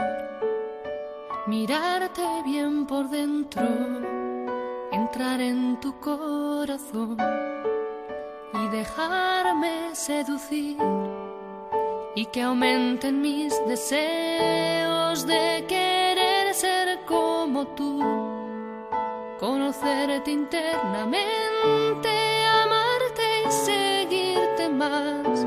mirarte 1.47 2.26
bien 2.45 2.85
por 2.85 3.09
dentro, 3.09 3.62
entrar 4.91 5.41
en 5.41 5.79
tu 5.79 6.00
corazón 6.00 7.17
y 8.55 8.69
dejarme 8.76 9.95
seducir 9.95 10.76
y 12.17 12.26
que 12.26 12.43
aumenten 12.43 13.21
mis 13.21 13.55
deseos 13.69 15.25
de 15.25 15.65
querer 15.69 16.53
ser 16.53 17.05
como 17.05 17.69
tú, 17.69 18.03
conocerte 19.38 20.33
internamente, 20.33 22.11
amarte 22.65 23.23
y 23.47 23.53
seguirte 23.53 24.69
más, 24.71 25.47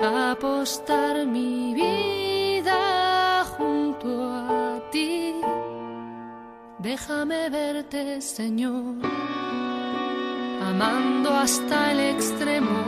apostar 0.00 1.24
mi 1.24 1.74
vida 1.74 2.01
Déjame 6.94 7.48
verte, 7.48 8.20
Señor, 8.20 8.96
amando 10.60 11.30
hasta 11.30 11.90
el 11.92 12.00
extremo, 12.00 12.80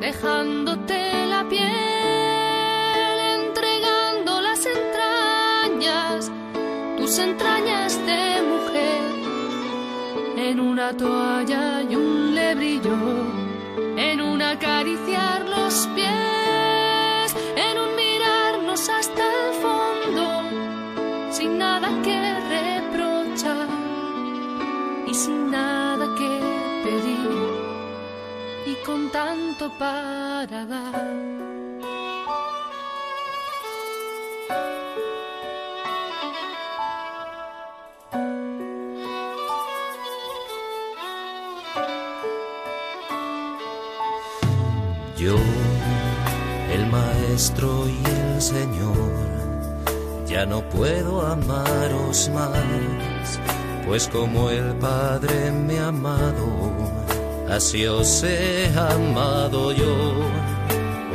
dejándote 0.00 1.26
la 1.26 1.46
piel, 1.50 3.18
entregando 3.40 4.40
las 4.40 4.64
entrañas, 4.64 6.30
tus 6.96 7.18
entrañas 7.18 7.98
de 8.06 8.40
mujer, 8.52 9.02
en 10.38 10.58
una 10.58 10.96
toalla 10.96 11.82
y 11.82 11.94
un 11.94 12.34
lebrillo, 12.34 12.96
en 13.98 14.22
un 14.22 14.40
acariciar 14.40 15.46
los 15.46 15.86
pies, 15.94 16.51
con 28.92 29.10
tanto 29.10 29.70
para 29.78 30.66
dar. 30.66 31.06
Yo, 45.16 45.36
el 46.70 46.86
Maestro 46.90 47.88
y 47.88 48.02
el 48.04 48.42
Señor, 48.42 48.94
ya 50.26 50.44
no 50.44 50.68
puedo 50.68 51.22
amaros 51.22 52.28
más, 52.34 53.40
pues 53.86 54.06
como 54.08 54.50
el 54.50 54.74
Padre 54.76 55.50
me 55.50 55.78
ha 55.78 55.88
amado, 55.88 57.01
así 57.56 57.86
os 57.86 58.22
he 58.22 58.70
amado 58.76 59.72
yo. 59.72 59.94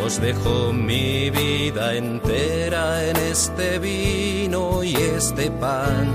Os 0.06 0.22
dejo 0.22 0.72
mi 0.72 1.30
vida 1.30 1.96
entera 1.96 3.04
en 3.04 3.18
este 3.18 3.80
vino 3.80 4.84
y 4.84 4.96
este 4.96 5.52
pan 5.52 6.08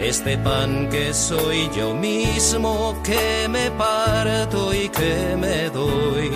este 0.00 0.38
pan 0.38 0.88
que 0.90 1.12
soy 1.12 1.68
yo 1.76 1.92
mismo, 1.92 2.96
que 3.02 3.48
me 3.48 3.70
parto 3.72 4.72
y 4.72 4.88
que 4.88 5.36
me 5.36 5.68
doy. 5.70 6.30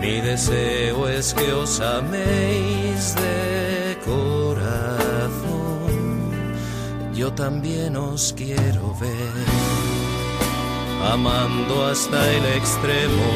Mi 0.00 0.20
deseo 0.20 1.08
es 1.08 1.32
que 1.32 1.52
os 1.52 1.80
améis 1.80 3.14
de 3.14 3.98
corazón. 4.04 5.46
Yo 7.14 7.32
también 7.32 7.96
os 7.96 8.34
quiero 8.34 8.94
ver, 9.00 9.46
amando 11.12 11.86
hasta 11.86 12.32
el 12.32 12.44
extremo, 12.58 13.32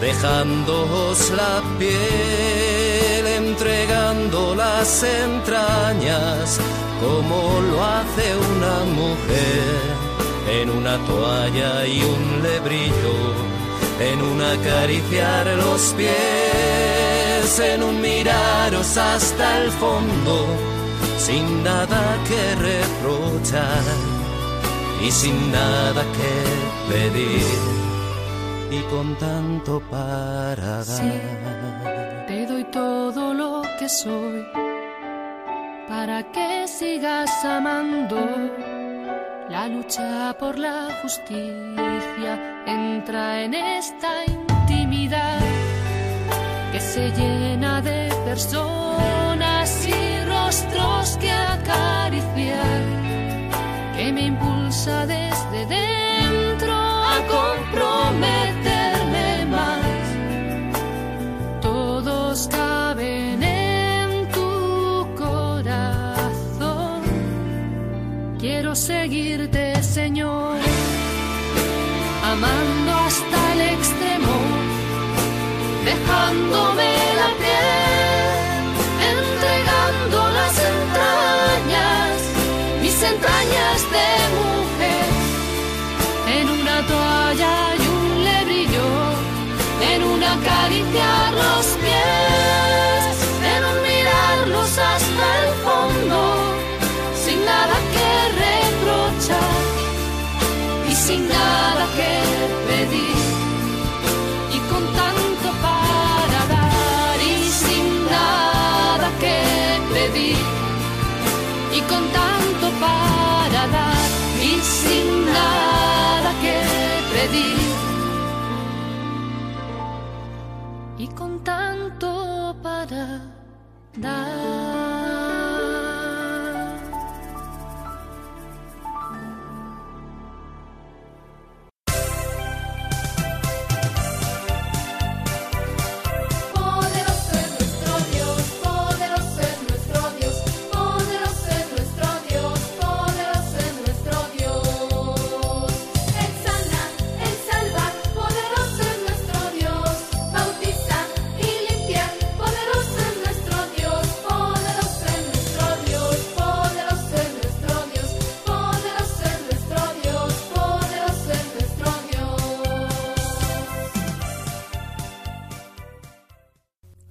dejándoos 0.00 1.30
la 1.30 1.62
piel, 1.78 3.26
entregando 3.26 4.54
las 4.54 5.02
entrañas 5.02 6.60
como 7.00 7.60
lo 7.60 7.82
hace 7.82 8.26
una 8.36 8.84
mujer 9.00 10.04
en 10.60 10.70
una 10.70 10.98
toalla 11.06 11.86
y 11.86 12.02
un 12.02 12.42
lebrillo, 12.42 13.16
en 14.00 14.22
un 14.22 14.40
acariciar 14.42 15.46
los 15.46 15.80
pies, 15.96 17.58
en 17.58 17.82
un 17.82 18.00
miraros 18.00 18.96
hasta 18.96 19.62
el 19.62 19.70
fondo, 19.72 20.46
sin 21.18 21.62
nada 21.62 22.18
que 22.28 22.54
reprochar 22.56 24.13
y 25.06 25.10
sin 25.10 25.52
nada 25.52 26.02
que 26.16 26.34
pedir 26.90 27.58
y 28.70 28.80
con 28.90 29.14
tanto 29.16 29.80
para 29.90 30.84
dar. 30.84 32.26
te 32.26 32.46
doy 32.46 32.64
todo 32.64 33.34
lo 33.34 33.62
que 33.78 33.88
soy 33.88 34.44
para 35.88 36.22
que 36.32 36.66
sigas 36.66 37.44
amando. 37.44 38.16
La 39.48 39.68
lucha 39.68 40.34
por 40.38 40.58
la 40.58 40.88
justicia 41.02 42.32
entra 42.66 43.42
en 43.42 43.54
esta 43.54 44.24
intimidad 44.24 45.38
que 46.72 46.80
se 46.80 47.10
llena 47.10 47.80
de 47.82 48.12
personas 48.24 49.86
y 49.86 50.24
rostros 50.24 51.16
que 51.18 51.30
acariciar, 51.30 52.73
que 54.04 54.12
me 54.12 54.26
impulsa 54.26 55.06
desde 55.06 55.64
dentro 55.66 56.72
a 56.72 57.16
comprometerme 57.36 59.46
más. 59.46 60.04
Todos 61.62 62.48
caben 62.48 63.42
en 63.42 64.28
tu 64.30 65.06
corazón. 65.16 67.00
Quiero 68.38 68.74
seguirte, 68.74 69.82
Señor, 69.82 70.58
amando 72.32 72.92
hasta 73.06 73.52
el 73.54 73.60
extremo, 73.74 74.36
dejándome 75.86 76.73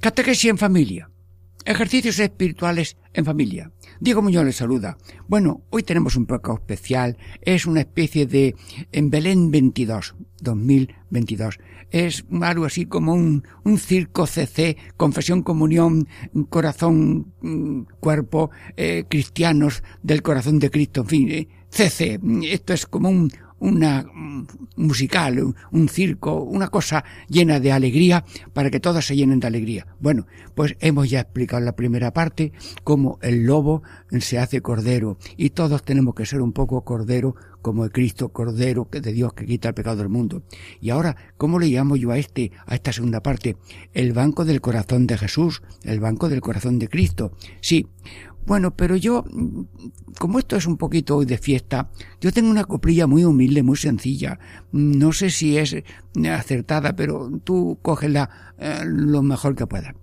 Catequesis 0.03 0.49
en 0.49 0.57
familia. 0.57 1.09
Ejercicios 1.63 2.19
espirituales 2.19 2.97
en 3.13 3.23
familia. 3.23 3.71
Diego 4.01 4.21
Muñoz 4.21 4.43
les 4.43 4.57
saluda. 4.57 4.97
Bueno, 5.29 5.61
hoy 5.69 5.83
tenemos 5.83 6.17
un 6.17 6.25
poco 6.25 6.55
especial. 6.55 7.15
Es 7.41 7.65
una 7.65 7.79
especie 7.79 8.25
de 8.25 8.53
en 8.91 9.09
Belén 9.09 9.49
22, 9.49 10.13
2022. 10.41 11.57
Es 11.89 12.25
algo 12.41 12.65
así 12.65 12.85
como 12.85 13.13
un, 13.13 13.47
un 13.63 13.77
circo 13.77 14.27
CC, 14.27 14.75
confesión, 14.97 15.41
comunión, 15.41 16.09
corazón, 16.49 17.31
mm, 17.39 17.83
cuerpo, 18.01 18.51
eh, 18.75 19.05
cristianos 19.07 19.83
del 20.01 20.21
corazón 20.21 20.59
de 20.59 20.69
Cristo, 20.69 20.99
en 20.99 21.07
fin, 21.07 21.31
eh, 21.31 21.47
CC. 21.69 22.19
Esto 22.51 22.73
es 22.73 22.85
como 22.87 23.09
un, 23.09 23.31
una 23.63 24.04
mm, 24.04 24.47
musical, 24.76 25.56
un, 25.71 25.89
circo, 25.89 26.41
una 26.41 26.67
cosa 26.67 27.06
llena 27.30 27.62
de 27.62 27.71
alegría 27.71 28.26
para 28.52 28.69
que 28.69 28.82
todas 28.82 29.06
se 29.06 29.15
llenen 29.15 29.39
de 29.39 29.47
alegría. 29.47 29.88
Bueno, 29.99 30.28
pues 30.54 30.76
hemos 30.82 31.10
ya 31.10 31.21
explicado 31.21 31.60
en 31.60 31.65
la 31.65 31.76
primera 31.76 32.12
parte 32.12 32.52
cómo 32.84 33.19
el 33.21 33.45
lobo 33.45 33.82
se 34.19 34.38
hace 34.38 34.62
cordero 34.62 35.17
y 35.38 35.52
todos 35.52 35.84
tenemos 35.84 36.13
que 36.13 36.26
ser 36.26 36.41
un 36.41 36.52
poco 36.52 36.84
cordero 36.84 37.36
como 37.62 37.86
el 37.86 37.91
Cristo 37.91 38.30
cordero 38.30 38.86
de 38.91 39.13
Dios 39.13 39.34
que 39.34 39.45
quita 39.45 39.69
el 39.69 39.76
pecado 39.76 39.95
del 39.95 40.10
mundo. 40.10 40.43
Y 40.82 40.89
ahora, 40.89 41.15
¿cómo 41.38 41.58
le 41.58 41.67
llamo 41.67 41.95
yo 41.95 42.12
a 42.12 42.17
este, 42.17 42.52
a 42.65 42.76
esta 42.76 42.91
segunda 42.91 43.23
parte? 43.23 43.56
El 43.93 44.12
banco 44.12 44.43
del 44.43 44.60
corazón 44.60 45.08
de 45.08 45.17
Jesús, 45.17 45.63
el 45.84 46.02
banco 46.02 46.28
del 46.28 46.41
corazón 46.41 46.78
de 46.80 46.89
Cristo. 46.89 47.32
Sí, 47.62 47.88
Bueno, 48.45 48.75
pero 48.75 48.95
yo, 48.95 49.25
como 50.19 50.39
esto 50.39 50.56
es 50.56 50.65
un 50.65 50.77
poquito 50.77 51.17
hoy 51.17 51.25
de 51.25 51.38
fiesta, 51.38 51.89
yo 52.19 52.32
tengo 52.32 52.49
una 52.49 52.65
coprilla 52.65 53.08
muy 53.08 53.23
humilde, 53.23 53.63
muy 53.63 53.77
sencilla. 53.77 54.39
No 54.71 55.13
sé 55.13 55.29
si 55.29 55.58
es 55.58 55.75
acertada, 56.29 56.95
pero 56.95 57.32
tú 57.43 57.79
cógela 57.82 58.53
eh, 58.58 58.82
lo 58.86 59.21
mejor 59.21 59.56
que 59.56 59.67
puedas. 59.67 59.93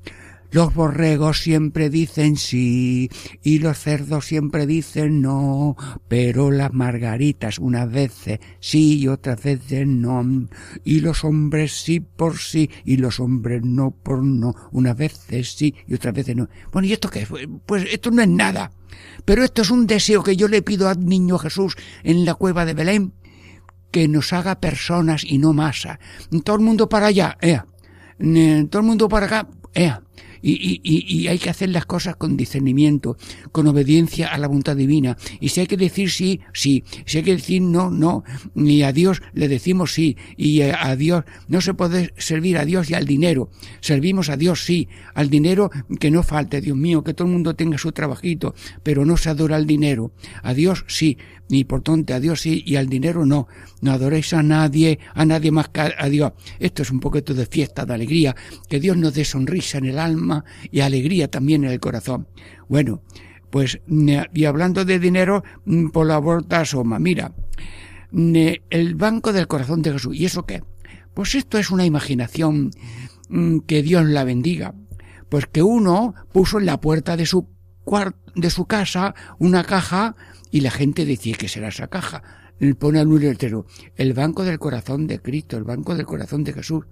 Los 0.52 0.74
borregos 0.74 1.42
siempre 1.42 1.90
dicen 1.90 2.36
sí 2.36 3.08
y 3.40 3.60
los 3.60 3.78
cerdos 3.78 4.26
siempre 4.26 4.66
dicen 4.66 5.22
no, 5.22 5.76
pero 6.08 6.50
las 6.50 6.72
margaritas 6.72 7.60
unas 7.60 7.90
veces 7.90 8.40
sí 8.58 8.98
y 8.98 9.06
otras 9.06 9.40
veces 9.44 9.86
no, 9.86 10.48
y 10.82 11.00
los 11.00 11.22
hombres 11.22 11.80
sí 11.80 12.00
por 12.00 12.38
sí 12.38 12.68
y 12.84 12.96
los 12.96 13.20
hombres 13.20 13.62
no 13.62 13.92
por 13.92 14.24
no, 14.24 14.56
unas 14.72 14.96
veces 14.96 15.52
sí 15.52 15.72
y 15.86 15.94
otras 15.94 16.14
veces 16.14 16.34
no. 16.34 16.48
Bueno, 16.72 16.88
¿y 16.88 16.94
esto 16.94 17.08
qué 17.08 17.22
es? 17.22 17.28
Pues 17.64 17.86
esto 17.88 18.10
no 18.10 18.20
es 18.20 18.28
nada, 18.28 18.72
pero 19.24 19.44
esto 19.44 19.62
es 19.62 19.70
un 19.70 19.86
deseo 19.86 20.24
que 20.24 20.36
yo 20.36 20.48
le 20.48 20.62
pido 20.62 20.88
al 20.88 21.04
niño 21.04 21.38
Jesús 21.38 21.76
en 22.02 22.24
la 22.24 22.34
cueva 22.34 22.64
de 22.64 22.74
Belén, 22.74 23.12
que 23.92 24.08
nos 24.08 24.32
haga 24.32 24.58
personas 24.58 25.22
y 25.22 25.38
no 25.38 25.52
masa. 25.52 26.00
Todo 26.42 26.56
el 26.56 26.62
mundo 26.62 26.88
para 26.88 27.06
allá, 27.06 27.38
ea. 27.40 27.66
Todo 28.18 28.80
el 28.80 28.86
mundo 28.86 29.08
para 29.08 29.26
acá, 29.26 29.48
ea 29.74 30.02
y, 30.42 30.80
y, 30.82 31.04
y, 31.06 31.28
hay 31.28 31.38
que 31.38 31.50
hacer 31.50 31.70
las 31.70 31.86
cosas 31.86 32.16
con 32.16 32.36
discernimiento, 32.36 33.16
con 33.52 33.66
obediencia 33.66 34.28
a 34.28 34.38
la 34.38 34.48
voluntad 34.48 34.76
divina. 34.76 35.16
Y 35.40 35.50
si 35.50 35.60
hay 35.60 35.66
que 35.66 35.76
decir 35.76 36.10
sí, 36.10 36.40
sí. 36.52 36.84
Si 37.06 37.18
hay 37.18 37.24
que 37.24 37.36
decir 37.36 37.62
no, 37.62 37.90
no. 37.90 38.24
Ni 38.54 38.82
a 38.82 38.92
Dios 38.92 39.22
le 39.32 39.48
decimos 39.48 39.92
sí. 39.92 40.16
Y 40.36 40.62
a 40.62 40.94
Dios 40.96 41.24
no 41.48 41.60
se 41.60 41.74
puede 41.74 42.12
servir 42.16 42.58
a 42.58 42.64
Dios 42.64 42.90
y 42.90 42.94
al 42.94 43.06
dinero. 43.06 43.50
Servimos 43.80 44.28
a 44.28 44.36
Dios 44.36 44.64
sí. 44.64 44.88
Al 45.14 45.30
dinero 45.30 45.70
que 45.98 46.10
no 46.10 46.22
falte, 46.22 46.60
Dios 46.60 46.76
mío, 46.76 47.04
que 47.04 47.14
todo 47.14 47.28
el 47.28 47.34
mundo 47.34 47.54
tenga 47.54 47.78
su 47.78 47.92
trabajito, 47.92 48.54
pero 48.82 49.04
no 49.04 49.16
se 49.16 49.30
adora 49.30 49.56
al 49.56 49.66
dinero. 49.66 50.12
A 50.42 50.54
Dios 50.54 50.84
sí 50.88 51.18
ni 51.50 51.64
por 51.64 51.82
tonte 51.82 52.14
a 52.14 52.20
Dios 52.20 52.40
sí 52.42 52.62
y 52.64 52.76
al 52.76 52.88
dinero 52.88 53.26
no. 53.26 53.48
No 53.80 53.92
adoréis 53.92 54.32
a 54.32 54.42
nadie, 54.42 55.00
a 55.14 55.24
nadie 55.24 55.50
más 55.50 55.68
que 55.68 55.80
a 55.80 56.08
Dios. 56.08 56.32
Esto 56.58 56.82
es 56.82 56.90
un 56.90 57.00
poquito 57.00 57.34
de 57.34 57.46
fiesta, 57.46 57.84
de 57.84 57.94
alegría, 57.94 58.36
que 58.68 58.78
Dios 58.78 58.96
nos 58.96 59.14
dé 59.14 59.24
sonrisa 59.24 59.78
en 59.78 59.86
el 59.86 59.98
alma 59.98 60.29
y 60.70 60.80
alegría 60.80 61.28
también 61.28 61.64
en 61.64 61.70
el 61.70 61.80
corazón. 61.80 62.28
Bueno, 62.68 63.02
pues, 63.50 63.80
y 63.88 64.44
hablando 64.44 64.84
de 64.84 64.98
dinero, 64.98 65.42
mm, 65.64 65.88
por 65.88 66.06
la 66.06 66.18
vuelta 66.18 66.60
asoma. 66.60 66.98
Mira, 66.98 67.32
el 68.12 68.94
banco 68.94 69.32
del 69.32 69.48
corazón 69.48 69.82
de 69.82 69.92
Jesús. 69.92 70.16
¿Y 70.16 70.24
eso 70.24 70.46
qué? 70.46 70.62
Pues 71.14 71.34
esto 71.34 71.58
es 71.58 71.70
una 71.70 71.84
imaginación 71.84 72.70
mm, 73.28 73.60
que 73.60 73.82
Dios 73.82 74.04
la 74.06 74.24
bendiga. 74.24 74.74
Pues 75.28 75.46
que 75.46 75.62
uno 75.62 76.14
puso 76.32 76.58
en 76.58 76.66
la 76.66 76.80
puerta 76.80 77.16
de 77.16 77.26
su 77.26 77.48
de 78.36 78.50
su 78.50 78.66
casa 78.66 79.14
una 79.38 79.64
caja 79.64 80.14
y 80.52 80.60
la 80.60 80.70
gente 80.70 81.04
decía 81.04 81.36
que 81.36 81.48
será 81.48 81.68
esa 81.68 81.88
caja. 81.88 82.22
Pone 82.78 83.02
un 83.02 83.18
letrero, 83.18 83.64
el 83.96 84.12
banco 84.12 84.44
del 84.44 84.58
corazón 84.58 85.06
de 85.06 85.20
Cristo, 85.20 85.56
el 85.56 85.64
banco 85.64 85.94
del 85.94 86.04
corazón 86.04 86.44
de 86.44 86.52
Jesús. 86.52 86.84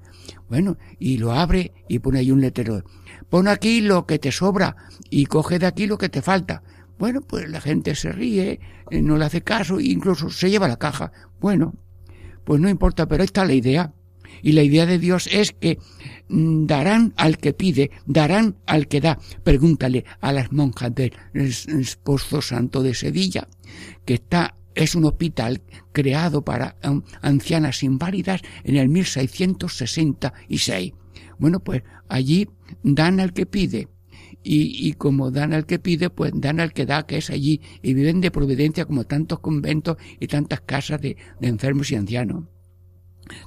Bueno, 0.48 0.78
y 0.98 1.18
lo 1.18 1.33
abre 1.33 1.72
y 1.88 1.98
pone 1.98 2.20
ahí 2.20 2.31
un 2.31 2.40
letrero. 2.40 2.83
Pon 3.28 3.48
aquí 3.48 3.83
lo 3.83 4.07
que 4.07 4.18
te 4.18 4.33
sobra 4.33 4.76
y 5.11 5.26
coge 5.26 5.59
de 5.59 5.66
aquí 5.66 5.87
lo 5.87 5.98
que 5.98 6.09
te 6.09 6.22
falta. 6.22 6.62
Bueno, 6.98 7.20
pues 7.20 7.48
la 7.50 7.61
gente 7.61 7.94
se 7.94 8.12
ríe, 8.12 8.61
eh, 8.90 9.02
no 9.02 9.18
le 9.18 9.26
hace 9.26 9.42
caso, 9.42 9.78
incluso 9.78 10.31
se 10.31 10.50
lleva 10.50 10.68
la 10.68 10.78
caja. 10.78 11.12
Bueno, 11.38 11.74
pues 12.44 12.61
no 12.61 12.70
importa, 12.70 13.07
pero 13.07 13.22
ahí 13.22 13.26
está 13.26 13.44
la 13.44 13.52
idea. 13.52 13.92
Y 14.42 14.52
la 14.52 14.62
idea 14.62 14.87
de 14.87 14.98
Dios 14.98 15.28
es 15.31 15.52
que 15.52 15.78
mm, 16.28 16.66
darán 16.66 17.12
al 17.16 17.38
que 17.38 17.52
pide, 17.52 17.90
darán 18.07 18.57
al 18.66 18.88
que 18.88 19.00
da. 19.00 19.18
Pregúntale 19.44 20.04
a 20.20 20.33
las 20.33 20.50
monjas 20.50 20.94
del 20.94 21.12
Pozo 22.02 22.40
Santo 22.40 22.83
de 22.83 22.94
Sevilla, 22.94 23.48
que 24.04 24.14
está 24.14 24.54
es 24.78 24.94
un 24.94 25.04
hospital 25.04 25.62
creado 25.92 26.44
para 26.44 26.76
ancianas 27.20 27.82
inválidas 27.82 28.42
en 28.62 28.76
el 28.76 28.88
1666. 28.88 30.92
Bueno, 31.38 31.60
pues 31.60 31.82
allí 32.08 32.48
dan 32.82 33.20
al 33.20 33.32
que 33.32 33.46
pide. 33.46 33.88
Y, 34.44 34.88
y, 34.88 34.92
como 34.92 35.32
dan 35.32 35.52
al 35.52 35.66
que 35.66 35.80
pide, 35.80 36.10
pues 36.10 36.32
dan 36.34 36.60
al 36.60 36.72
que 36.72 36.86
da, 36.86 37.06
que 37.06 37.18
es 37.18 37.28
allí, 37.28 37.60
y 37.82 37.92
viven 37.92 38.20
de 38.20 38.30
providencia 38.30 38.84
como 38.84 39.04
tantos 39.04 39.40
conventos 39.40 39.96
y 40.20 40.28
tantas 40.28 40.60
casas 40.60 41.02
de, 41.02 41.16
de 41.40 41.48
enfermos 41.48 41.90
y 41.90 41.96
ancianos. 41.96 42.44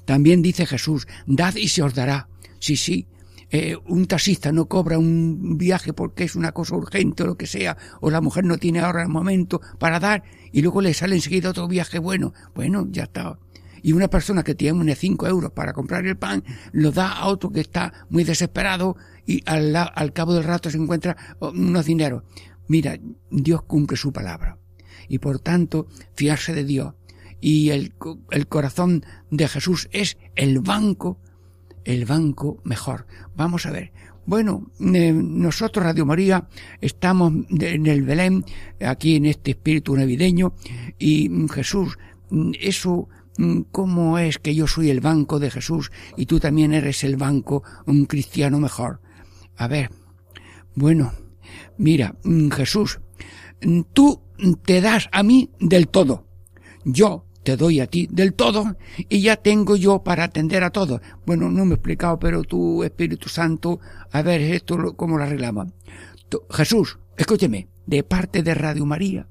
También 0.05 0.41
dice 0.41 0.65
Jesús, 0.65 1.07
dad 1.25 1.55
y 1.55 1.69
se 1.69 1.81
os 1.81 1.95
dará. 1.95 2.27
Sí, 2.59 2.75
sí. 2.75 3.07
Eh, 3.51 3.75
un 3.85 4.07
taxista 4.07 4.51
no 4.51 4.67
cobra 4.67 4.97
un 4.97 5.57
viaje 5.57 5.91
porque 5.93 6.23
es 6.23 6.35
una 6.35 6.53
cosa 6.53 6.75
urgente 6.75 7.23
o 7.23 7.27
lo 7.27 7.37
que 7.37 7.47
sea, 7.47 7.77
o 7.99 8.09
la 8.09 8.21
mujer 8.21 8.45
no 8.45 8.57
tiene 8.57 8.79
ahora 8.79 9.03
el 9.03 9.09
momento 9.09 9.61
para 9.77 9.99
dar 9.99 10.23
y 10.53 10.61
luego 10.61 10.81
le 10.81 10.93
sale 10.93 11.15
enseguida 11.15 11.49
otro 11.49 11.67
viaje 11.67 11.99
bueno. 11.99 12.33
Bueno, 12.55 12.87
ya 12.89 13.03
está. 13.03 13.37
Y 13.83 13.93
una 13.93 14.09
persona 14.09 14.43
que 14.43 14.55
tiene 14.55 14.95
cinco 14.95 15.27
euros 15.27 15.51
para 15.51 15.73
comprar 15.73 16.05
el 16.05 16.17
pan, 16.17 16.43
lo 16.71 16.91
da 16.91 17.11
a 17.11 17.27
otro 17.27 17.51
que 17.51 17.61
está 17.61 17.93
muy 18.09 18.23
desesperado 18.23 18.95
y 19.25 19.43
al, 19.45 19.75
al 19.75 20.13
cabo 20.13 20.33
del 20.33 20.43
rato 20.43 20.69
se 20.69 20.77
encuentra 20.77 21.17
oh, 21.39 21.49
unos 21.49 21.85
dineros. 21.85 22.23
Mira, 22.67 22.97
Dios 23.29 23.63
cumple 23.63 23.97
su 23.97 24.13
palabra. 24.13 24.59
Y 25.09 25.17
por 25.17 25.39
tanto, 25.39 25.87
fiarse 26.15 26.53
de 26.53 26.63
Dios 26.63 26.93
y 27.41 27.71
el, 27.71 27.93
el 28.29 28.47
corazón 28.47 29.03
de 29.31 29.47
Jesús 29.47 29.89
es 29.91 30.17
el 30.35 30.59
banco, 30.59 31.19
el 31.85 32.05
banco 32.05 32.59
mejor. 32.63 33.05
Vamos 33.35 33.65
a 33.65 33.71
ver. 33.71 33.91
Bueno, 34.25 34.71
eh, 34.79 35.11
nosotros, 35.13 35.83
Radio 35.83 36.05
María, 36.05 36.47
estamos 36.79 37.33
en 37.49 37.87
el 37.87 38.03
Belén, 38.03 38.45
aquí 38.79 39.15
en 39.15 39.25
este 39.25 39.51
espíritu 39.51 39.95
navideño, 39.95 40.53
y 40.99 41.27
mm, 41.27 41.49
Jesús, 41.49 41.97
mm, 42.29 42.51
eso, 42.59 43.09
mm, 43.37 43.61
¿cómo 43.71 44.19
es 44.19 44.37
que 44.37 44.53
yo 44.53 44.67
soy 44.67 44.91
el 44.91 45.01
banco 45.01 45.39
de 45.39 45.49
Jesús 45.49 45.91
y 46.17 46.27
tú 46.27 46.39
también 46.39 46.73
eres 46.73 47.03
el 47.03 47.17
banco, 47.17 47.63
un 47.87 48.05
cristiano 48.05 48.59
mejor? 48.59 49.01
A 49.57 49.67
ver, 49.67 49.89
bueno, 50.75 51.13
mira, 51.77 52.15
Jesús, 52.55 52.99
tú 53.93 54.21
te 54.63 54.81
das 54.81 55.09
a 55.11 55.23
mí 55.23 55.49
del 55.59 55.87
todo. 55.87 56.25
Yo 56.85 57.25
te 57.43 57.57
doy 57.57 57.79
a 57.79 57.87
ti 57.87 58.07
del 58.11 58.33
todo 58.33 58.75
y 59.09 59.21
ya 59.21 59.35
tengo 59.35 59.75
yo 59.75 60.03
para 60.03 60.25
atender 60.25 60.63
a 60.63 60.69
todos. 60.69 61.01
Bueno, 61.25 61.49
no 61.49 61.65
me 61.65 61.71
he 61.71 61.75
explicado, 61.75 62.19
pero 62.19 62.43
tú, 62.43 62.83
Espíritu 62.83 63.29
Santo, 63.29 63.79
a 64.11 64.21
ver 64.21 64.41
esto 64.41 64.95
cómo 64.95 65.17
lo 65.17 65.23
arreglamos. 65.23 65.67
Jesús, 66.49 66.99
escúcheme, 67.17 67.67
de 67.85 68.03
parte 68.03 68.43
de 68.43 68.53
Radio 68.53 68.85
María, 68.85 69.27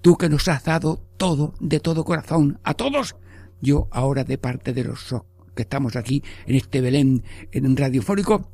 tú 0.00 0.16
que 0.16 0.28
nos 0.28 0.48
has 0.48 0.64
dado 0.64 1.02
todo 1.16 1.54
de 1.60 1.80
todo 1.80 2.04
corazón 2.04 2.58
a 2.64 2.74
todos, 2.74 3.16
yo 3.60 3.88
ahora 3.90 4.24
de 4.24 4.38
parte 4.38 4.72
de 4.72 4.84
los 4.84 5.14
que 5.54 5.62
estamos 5.62 5.96
aquí 5.96 6.22
en 6.46 6.56
este 6.56 6.80
Belén 6.80 7.22
en 7.52 7.76
radiofónico, 7.76 8.48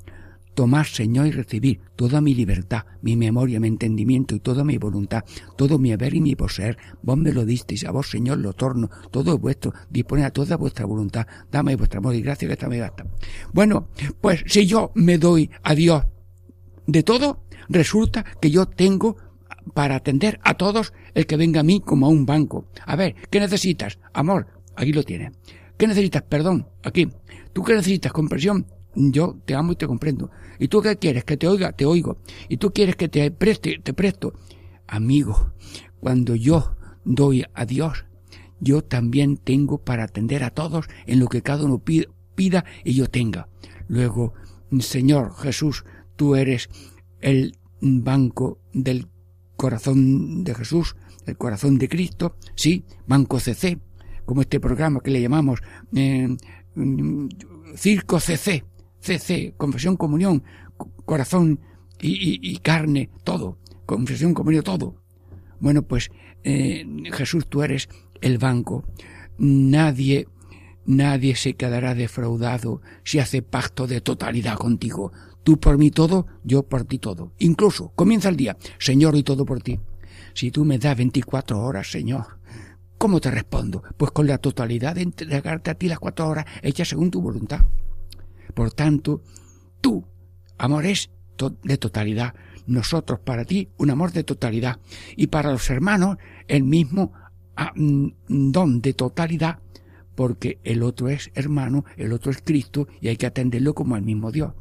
tomar, 0.59 0.87
Señor, 0.87 1.29
y 1.29 1.31
recibir 1.31 1.81
toda 1.95 2.21
mi 2.21 2.35
libertad, 2.35 2.83
mi 3.01 3.15
memoria, 3.15 3.61
mi 3.61 3.69
entendimiento 3.69 4.35
y 4.35 4.41
toda 4.41 4.65
mi 4.65 4.77
voluntad, 4.77 5.23
todo 5.57 5.79
mi 5.79 5.93
haber 5.93 6.15
y 6.15 6.21
mi 6.21 6.35
poseer. 6.35 6.77
Vos 7.01 7.17
me 7.17 7.31
lo 7.31 7.45
disteis, 7.45 7.85
a 7.85 7.93
vos, 7.93 8.11
Señor, 8.11 8.39
lo 8.39 8.55
torno, 8.55 8.91
todo 9.13 9.35
es 9.35 9.41
vuestro, 9.41 9.73
dispone 9.89 10.25
a 10.25 10.33
toda 10.33 10.57
vuestra 10.57 10.85
voluntad, 10.85 11.29
dame 11.49 11.77
vuestra 11.77 11.99
amor 11.99 12.17
y 12.17 12.23
gracia 12.23 12.49
que 12.49 12.55
esta 12.55 12.69
me 12.69 12.81
basta. 12.81 13.07
Bueno, 13.53 13.91
pues 14.21 14.43
si 14.49 14.67
yo 14.67 14.91
me 14.97 15.17
doy 15.17 15.49
a 15.63 15.77
Dios 15.77 16.03
de 16.89 17.05
todo, 17.05 17.45
resulta 17.69 18.25
que 18.41 18.51
yo 18.51 18.67
tengo 18.67 19.17
para 19.75 19.95
atender 19.95 20.41
a 20.43 20.55
todos 20.55 20.93
el 21.15 21.27
que 21.27 21.37
venga 21.37 21.61
a 21.61 21.63
mí 21.63 21.79
como 21.79 22.07
a 22.07 22.09
un 22.09 22.27
banco. 22.27 22.67
A 22.85 22.97
ver, 22.97 23.15
¿qué 23.31 23.39
necesitas? 23.39 24.01
Amor, 24.13 24.49
aquí 24.75 24.93
lo 24.93 25.05
tienes. 25.05 25.31
¿Qué 25.77 25.87
necesitas? 25.87 26.23
Perdón, 26.23 26.67
aquí. 26.83 27.09
¿Tú 27.53 27.63
qué 27.63 27.75
necesitas? 27.75 28.13
Comprensión, 28.13 28.67
yo 28.95 29.39
te 29.45 29.55
amo 29.55 29.73
y 29.73 29.77
te 29.77 29.87
comprendo. 29.87 30.31
¿Y 30.59 30.69
tú 30.69 30.83
qué 30.83 30.97
quieres? 30.97 31.25
Que 31.25 31.37
te 31.37 31.49
oiga, 31.49 31.73
te 31.73 31.85
oigo. 31.85 32.19
¿Y 32.49 32.57
tú 32.57 32.73
quieres 32.73 32.97
que 32.97 33.09
te 33.09 33.31
preste, 33.31 33.81
te 33.83 33.93
presto? 33.93 34.35
Amigo, 34.87 35.53
cuando 36.01 36.35
yo 36.35 36.77
doy 37.05 37.45
a 37.55 37.65
Dios, 37.65 38.05
yo 38.61 38.83
también 38.83 39.37
tengo 39.37 39.79
para 39.79 40.05
atender 40.05 40.43
a 40.43 40.51
todos 40.51 40.87
en 41.07 41.21
lo 41.21 41.29
que 41.29 41.43
cada 41.43 41.65
uno 41.65 41.79
pida 41.79 42.65
y 42.85 42.95
yo 42.95 43.09
tenga. 43.09 43.49
Luego, 43.89 44.35
Señor 44.81 45.35
Jesús, 45.37 45.85
tú 46.17 46.35
eres 46.37 46.69
el 47.21 47.57
banco 47.81 48.59
del 48.73 49.09
corazón 49.57 50.45
de 50.45 50.55
Jesús, 50.55 50.97
el 51.27 51.37
corazón 51.37 51.79
de 51.79 51.89
Cristo, 51.89 52.37
sí, 52.55 52.85
Banco 53.07 53.41
CC, 53.41 53.79
como 54.25 54.43
este 54.43 54.61
programa 54.61 55.01
que 55.01 55.11
le 55.11 55.21
llamamos 55.21 55.61
eh, 55.95 56.37
Circo 57.77 58.21
CC, 58.21 58.65
CC, 59.09 59.55
confesión, 59.57 59.97
comunión, 59.97 60.43
corazón 61.07 61.61
y, 61.99 62.59
carne, 62.59 63.09
todo, 63.25 63.57
confesión, 63.87 64.35
comunión, 64.35 64.63
todo. 64.63 64.97
Bueno, 65.61 65.83
pues 65.83 66.11
eh, 66.45 66.85
Jesús, 67.13 67.47
tú 67.49 67.63
eres 67.63 67.89
el 68.21 68.37
banco. 68.37 68.85
Nadie, 69.39 70.29
nadie 70.85 71.37
se 71.37 71.55
quedará 71.55 71.95
defraudado 71.95 72.83
si 73.03 73.19
hace 73.19 73.41
pacto 73.41 73.87
de 73.87 74.03
totalidad 74.03 74.59
contigo. 74.59 75.11
Tú 75.43 75.59
por 75.59 75.79
mí 75.79 75.91
todo, 75.91 76.27
yo 76.45 76.65
por 76.65 76.85
ti 76.85 76.99
todo. 76.99 77.33
Incluso, 77.39 77.93
comienza 77.97 78.29
el 78.29 78.37
día, 78.37 78.59
Señor, 78.79 79.17
y 79.17 79.23
todo 79.23 79.47
por 79.47 79.63
ti. 79.63 79.81
Si 80.35 80.51
tú 80.51 80.67
me 80.67 80.79
das 80.79 80.97
24 80.99 81.59
horas, 81.59 81.91
Señor, 81.91 82.39
¿cómo 82.99 83.21
te 83.21 83.31
respondo? 83.31 83.83
Pues 83.97 84.11
con 84.11 84.27
la 84.27 84.37
totalidad 84.37 84.97
de 84.97 85.03
entregarte 85.03 85.71
a 85.71 85.75
ti 85.75 85.89
las 85.89 85.99
cuatro 85.99 86.29
horas 86.29 86.45
hechas 86.63 86.89
según 86.89 87.11
tu 87.11 87.23
voluntad. 87.23 87.65
Por 88.55 88.73
tanto, 88.73 89.23
tú, 89.81 90.05
amor 90.59 90.87
es 90.87 91.11
de 91.63 91.79
totalidad. 91.79 92.35
Nosotros 92.67 93.21
para 93.21 93.45
ti 93.45 93.71
un 93.79 93.91
amor 93.91 94.13
de 94.13 94.25
totalidad. 94.25 94.79
Y 95.17 95.29
para 95.29 95.53
los 95.53 95.71
hermanos 95.71 96.19
el 96.49 96.65
mismo 96.65 97.13
ah, 97.57 97.73
mm, 97.75 98.09
don 98.27 98.81
de 98.81 98.93
totalidad 98.93 99.61
porque 100.19 100.59
el 100.65 100.83
otro 100.83 101.09
es 101.09 101.31
hermano, 101.37 101.85
el 101.97 102.13
otro 102.13 102.33
es 102.33 102.43
Cristo 102.43 102.89
y 103.01 103.07
hay 103.07 103.17
que 103.17 103.27
atenderlo 103.27 103.73
como 103.73 103.95
al 103.95 104.03
mismo 104.03 104.33
Dios. 104.33 104.53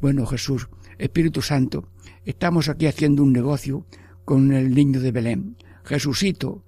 Bueno, 0.00 0.24
Jesús, 0.24 0.68
Espíritu 0.96 1.42
Santo, 1.42 1.90
estamos 2.24 2.70
aquí 2.70 2.86
haciendo 2.86 3.22
un 3.22 3.30
negocio 3.30 3.86
con 4.24 4.50
el 4.54 4.74
niño 4.74 5.00
de 5.00 5.12
Belén. 5.12 5.56
Jesucito, 5.84 6.64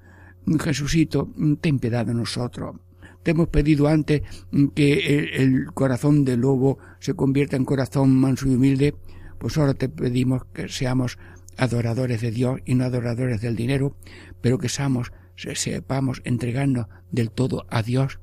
Jesucito, 0.60 1.32
ten 1.62 1.78
piedad 1.78 2.04
de 2.04 2.12
nosotros. 2.12 2.76
Te 3.26 3.32
hemos 3.32 3.48
pedido 3.48 3.88
antes 3.88 4.22
que 4.76 5.32
el, 5.34 5.66
corazón 5.74 6.24
del 6.24 6.42
lobo 6.42 6.78
se 7.00 7.14
convierta 7.14 7.56
en 7.56 7.64
corazón 7.64 8.14
manso 8.14 8.46
y 8.46 8.54
humilde, 8.54 8.94
pues 9.40 9.58
ahora 9.58 9.74
te 9.74 9.88
pedimos 9.88 10.44
que 10.54 10.68
seamos 10.68 11.18
adoradores 11.56 12.20
de 12.20 12.30
Dios 12.30 12.60
y 12.64 12.76
no 12.76 12.84
adoradores 12.84 13.40
del 13.40 13.56
dinero, 13.56 13.96
pero 14.40 14.58
que 14.58 14.68
seamos, 14.68 15.10
sepamos 15.34 16.22
entregarnos 16.22 16.86
del 17.10 17.32
todo 17.32 17.66
a 17.68 17.82
Dios 17.82 18.20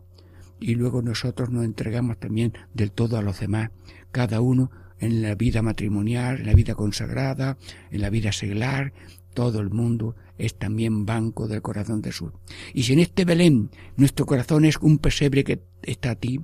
y 0.61 0.75
luego 0.75 1.01
nosotros 1.01 1.49
nos 1.49 1.65
entregamos 1.65 2.17
también 2.17 2.53
del 2.73 2.93
todo 2.93 3.17
a 3.17 3.21
los 3.21 3.41
demás, 3.41 3.71
cada 4.13 4.39
uno 4.39 4.71
en 4.99 5.21
la 5.21 5.35
vida 5.35 5.61
matrimonial, 5.61 6.39
en 6.39 6.45
la 6.45 6.53
vida 6.53 6.75
consagrada, 6.75 7.57
en 7.91 7.99
la 7.99 8.09
vida 8.09 8.31
seglar, 8.31 8.93
todo 9.33 9.59
el 9.59 9.69
mundo 9.69 10.15
es 10.37 10.55
también 10.55 11.05
banco 11.05 11.47
del 11.47 11.61
corazón 11.61 12.01
de 12.01 12.11
Jesús. 12.11 12.31
Y 12.73 12.83
si 12.83 12.93
en 12.93 12.99
este 12.99 13.25
Belén 13.25 13.69
nuestro 13.95 14.25
corazón 14.25 14.65
es 14.65 14.77
un 14.77 14.97
pesebre 14.97 15.43
que 15.43 15.61
está 15.81 16.11
a 16.11 16.15
ti, 16.15 16.41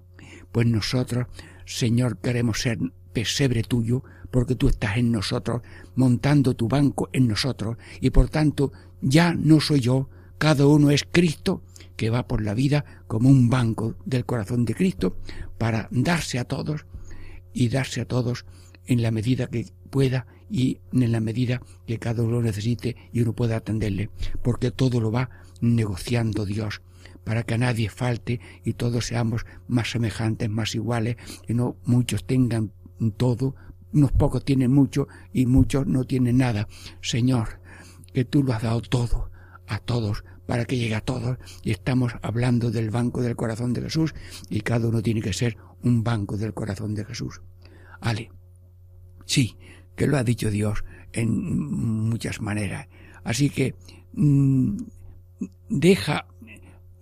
pues 0.51 0.67
nosotros, 0.67 1.27
Señor, 1.65 2.17
queremos 2.17 2.61
ser 2.61 2.79
pesebre 3.13 3.63
tuyo, 3.63 4.03
porque 4.31 4.55
tú 4.55 4.67
estás 4.67 4.97
en 4.97 5.11
nosotros, 5.11 5.61
montando 5.95 6.55
tu 6.55 6.67
banco 6.67 7.09
en 7.13 7.27
nosotros, 7.27 7.77
y 7.99 8.11
por 8.11 8.29
tanto 8.29 8.71
ya 9.01 9.33
no 9.33 9.59
soy 9.59 9.79
yo, 9.79 10.09
cada 10.37 10.67
uno 10.67 10.91
es 10.91 11.05
Cristo, 11.11 11.63
que 11.95 12.09
va 12.09 12.27
por 12.27 12.41
la 12.41 12.53
vida 12.53 12.85
como 13.07 13.29
un 13.29 13.49
banco 13.49 13.95
del 14.05 14.25
corazón 14.25 14.63
de 14.65 14.73
Cristo 14.73 15.17
para 15.57 15.89
darse 15.91 16.39
a 16.39 16.45
todos 16.45 16.85
y 17.53 17.67
darse 17.67 18.01
a 18.01 18.05
todos 18.05 18.45
en 18.85 19.01
la 19.01 19.11
medida 19.11 19.47
que 19.47 19.65
pueda 19.89 20.25
y 20.49 20.79
en 20.91 21.11
la 21.11 21.19
medida 21.19 21.61
que 21.85 21.99
cada 21.99 22.23
uno 22.23 22.33
lo 22.33 22.41
necesite 22.41 22.95
y 23.11 23.21
uno 23.21 23.33
pueda 23.33 23.57
atenderle, 23.57 24.09
porque 24.43 24.71
todo 24.71 24.99
lo 24.99 25.11
va 25.11 25.29
negociando 25.61 26.45
Dios 26.45 26.81
para 27.23 27.43
que 27.43 27.53
a 27.53 27.57
nadie 27.57 27.89
falte 27.89 28.39
y 28.63 28.73
todos 28.73 29.05
seamos 29.05 29.45
más 29.67 29.91
semejantes, 29.91 30.49
más 30.49 30.73
iguales, 30.73 31.17
y 31.47 31.53
no 31.53 31.77
muchos 31.85 32.25
tengan 32.25 32.71
todo, 33.17 33.55
unos 33.93 34.11
pocos 34.11 34.43
tienen 34.43 34.71
mucho 34.71 35.07
y 35.33 35.45
muchos 35.45 35.85
no 35.85 36.03
tienen 36.03 36.37
nada. 36.37 36.67
Señor, 37.01 37.61
que 38.13 38.25
tú 38.25 38.43
lo 38.43 38.53
has 38.53 38.63
dado 38.63 38.81
todo 38.81 39.29
a 39.67 39.79
todos 39.79 40.23
para 40.47 40.65
que 40.65 40.77
llegue 40.77 40.95
a 40.95 41.01
todos 41.01 41.37
y 41.63 41.71
estamos 41.71 42.13
hablando 42.23 42.71
del 42.71 42.89
banco 42.89 43.21
del 43.21 43.35
corazón 43.35 43.73
de 43.73 43.81
Jesús 43.81 44.15
y 44.49 44.61
cada 44.61 44.87
uno 44.87 45.01
tiene 45.01 45.21
que 45.21 45.33
ser 45.33 45.57
un 45.83 46.03
banco 46.03 46.37
del 46.37 46.53
corazón 46.53 46.95
de 46.95 47.05
Jesús. 47.05 47.41
Ale. 48.01 48.31
Sí, 49.25 49.57
que 49.99 50.07
lo 50.07 50.17
ha 50.17 50.23
dicho 50.23 50.49
Dios 50.49 50.85
en 51.11 52.09
muchas 52.09 52.39
maneras. 52.39 52.87
Así 53.25 53.49
que 53.49 53.75
mm, 54.13 54.77
deja, 55.67 56.25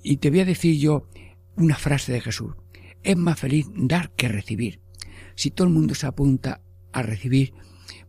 y 0.02 0.18
te 0.18 0.32
voy 0.32 0.40
a 0.40 0.46
decir 0.46 0.80
yo 0.80 1.08
una 1.56 1.76
frase 1.76 2.12
de 2.12 2.22
Jesús. 2.22 2.56
Es 3.04 3.16
más 3.16 3.40
feliz 3.40 3.68
dar 3.76 4.10
que 4.16 4.28
recibir. 4.28 4.82
Si 5.36 5.52
todo 5.52 5.68
el 5.68 5.74
mundo 5.74 5.94
se 5.94 6.08
apunta 6.08 6.62
a 6.92 7.04
recibir, 7.04 7.54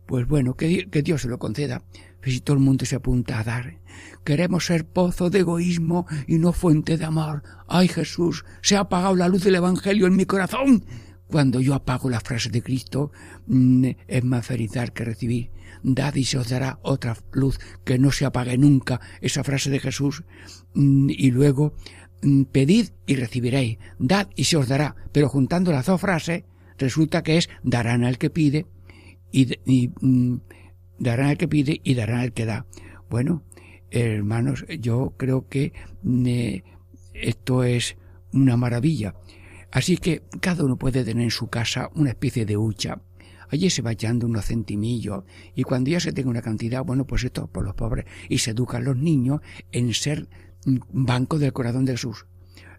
pues 0.07 0.27
bueno, 0.27 0.55
que, 0.55 0.89
que 0.89 1.03
Dios 1.03 1.21
se 1.21 1.27
lo 1.27 1.37
conceda. 1.37 1.83
Si 2.23 2.41
todo 2.41 2.57
el 2.57 2.63
mundo 2.63 2.83
se 2.85 2.95
apunta 2.95 3.39
a 3.39 3.43
dar, 3.43 3.79
Queremos 4.23 4.65
ser 4.65 4.85
pozo 4.85 5.29
de 5.29 5.39
egoísmo 5.39 6.07
y 6.27 6.37
no 6.37 6.51
fuente 6.53 6.97
de 6.97 7.05
amor. 7.05 7.43
Ay 7.67 7.87
Jesús, 7.87 8.45
se 8.61 8.75
ha 8.75 8.81
apagado 8.81 9.15
la 9.15 9.27
luz 9.27 9.43
del 9.43 9.55
Evangelio 9.55 10.07
en 10.07 10.15
mi 10.15 10.25
corazón. 10.25 10.85
Cuando 11.29 11.61
yo 11.61 11.75
apago 11.75 12.09
la 12.09 12.19
frase 12.19 12.49
de 12.49 12.63
Cristo, 12.63 13.11
mm, 13.47 13.85
es 14.07 14.23
más 14.23 14.45
feliz 14.45 14.71
dar 14.71 14.93
que 14.93 15.05
recibir. 15.05 15.51
Dad 15.83 16.15
y 16.15 16.25
se 16.25 16.37
os 16.37 16.49
dará 16.49 16.79
otra 16.81 17.15
luz 17.31 17.59
que 17.85 17.99
no 17.99 18.11
se 18.11 18.25
apague 18.25 18.57
nunca, 18.57 18.99
esa 19.21 19.43
frase 19.43 19.69
de 19.69 19.79
Jesús. 19.79 20.23
Mm, 20.73 21.09
y 21.09 21.31
luego, 21.31 21.75
mm, 22.23 22.43
pedid 22.45 22.89
y 23.05 23.15
recibiréis. 23.15 23.77
Dad 23.99 24.29
y 24.35 24.45
se 24.45 24.57
os 24.57 24.67
dará. 24.67 24.95
Pero 25.11 25.29
juntando 25.29 25.71
las 25.71 25.85
dos 25.85 26.01
frases, 26.01 26.43
resulta 26.77 27.21
que 27.21 27.37
es 27.37 27.49
darán 27.63 28.03
al 28.03 28.17
que 28.17 28.31
pide 28.31 28.65
y, 29.31 29.53
y 29.65 29.91
darán 30.97 31.27
al 31.27 31.37
que 31.37 31.47
pide 31.47 31.79
y 31.83 31.93
darán 31.93 32.21
al 32.21 32.33
que 32.33 32.45
da. 32.45 32.65
Bueno, 33.09 33.43
hermanos, 33.91 34.65
yo 34.79 35.13
creo 35.17 35.47
que 35.47 35.73
eh, 36.05 36.63
esto 37.13 37.63
es 37.63 37.97
una 38.33 38.57
maravilla. 38.57 39.15
Así 39.71 39.97
que 39.97 40.23
cada 40.39 40.63
uno 40.63 40.77
puede 40.77 41.03
tener 41.03 41.23
en 41.23 41.31
su 41.31 41.47
casa 41.47 41.89
una 41.95 42.09
especie 42.09 42.45
de 42.45 42.57
hucha. 42.57 43.01
Allí 43.49 43.69
se 43.69 43.81
va 43.81 43.91
echando 43.91 44.27
unos 44.27 44.45
centimillos 44.45 45.23
y 45.55 45.63
cuando 45.63 45.89
ya 45.89 45.99
se 45.99 46.13
tenga 46.13 46.29
una 46.29 46.41
cantidad, 46.41 46.83
bueno, 46.83 47.05
pues 47.05 47.23
esto 47.23 47.47
por 47.47 47.63
los 47.63 47.75
pobres 47.75 48.05
y 48.29 48.39
se 48.39 48.51
educan 48.51 48.83
los 48.83 48.97
niños 48.97 49.41
en 49.71 49.93
ser 49.93 50.27
banco 50.91 51.39
del 51.39 51.53
corazón 51.53 51.85
de 51.85 51.93
Jesús. 51.93 52.25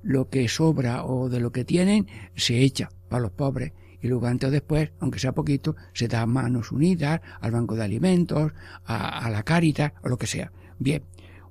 Lo 0.03 0.29
que 0.31 0.49
sobra 0.49 1.05
o 1.05 1.29
de 1.29 1.41
lo 1.41 1.53
que 1.53 1.65
tienen 1.65 2.07
se 2.37 2.61
echa 2.63 2.91
para 3.09 3.23
los 3.23 3.33
pobres 3.33 3.73
y 4.01 4.09
luego 4.09 4.27
antes 4.29 4.49
o 4.49 4.53
después, 4.53 4.93
aunque 5.01 5.19
sea 5.19 5.33
poquito, 5.33 5.77
se 5.93 6.09
da 6.09 6.25
manos 6.25 6.73
unidas 6.73 7.21
al 7.41 7.51
banco 7.51 7.75
de 7.75 7.85
alimentos, 7.85 8.53
a, 8.85 9.27
a 9.27 9.31
la 9.31 9.43
carita 9.43 9.95
o 10.03 10.09
lo 10.09 10.17
que 10.17 10.27
sea. 10.27 10.53
Bien, 10.79 11.03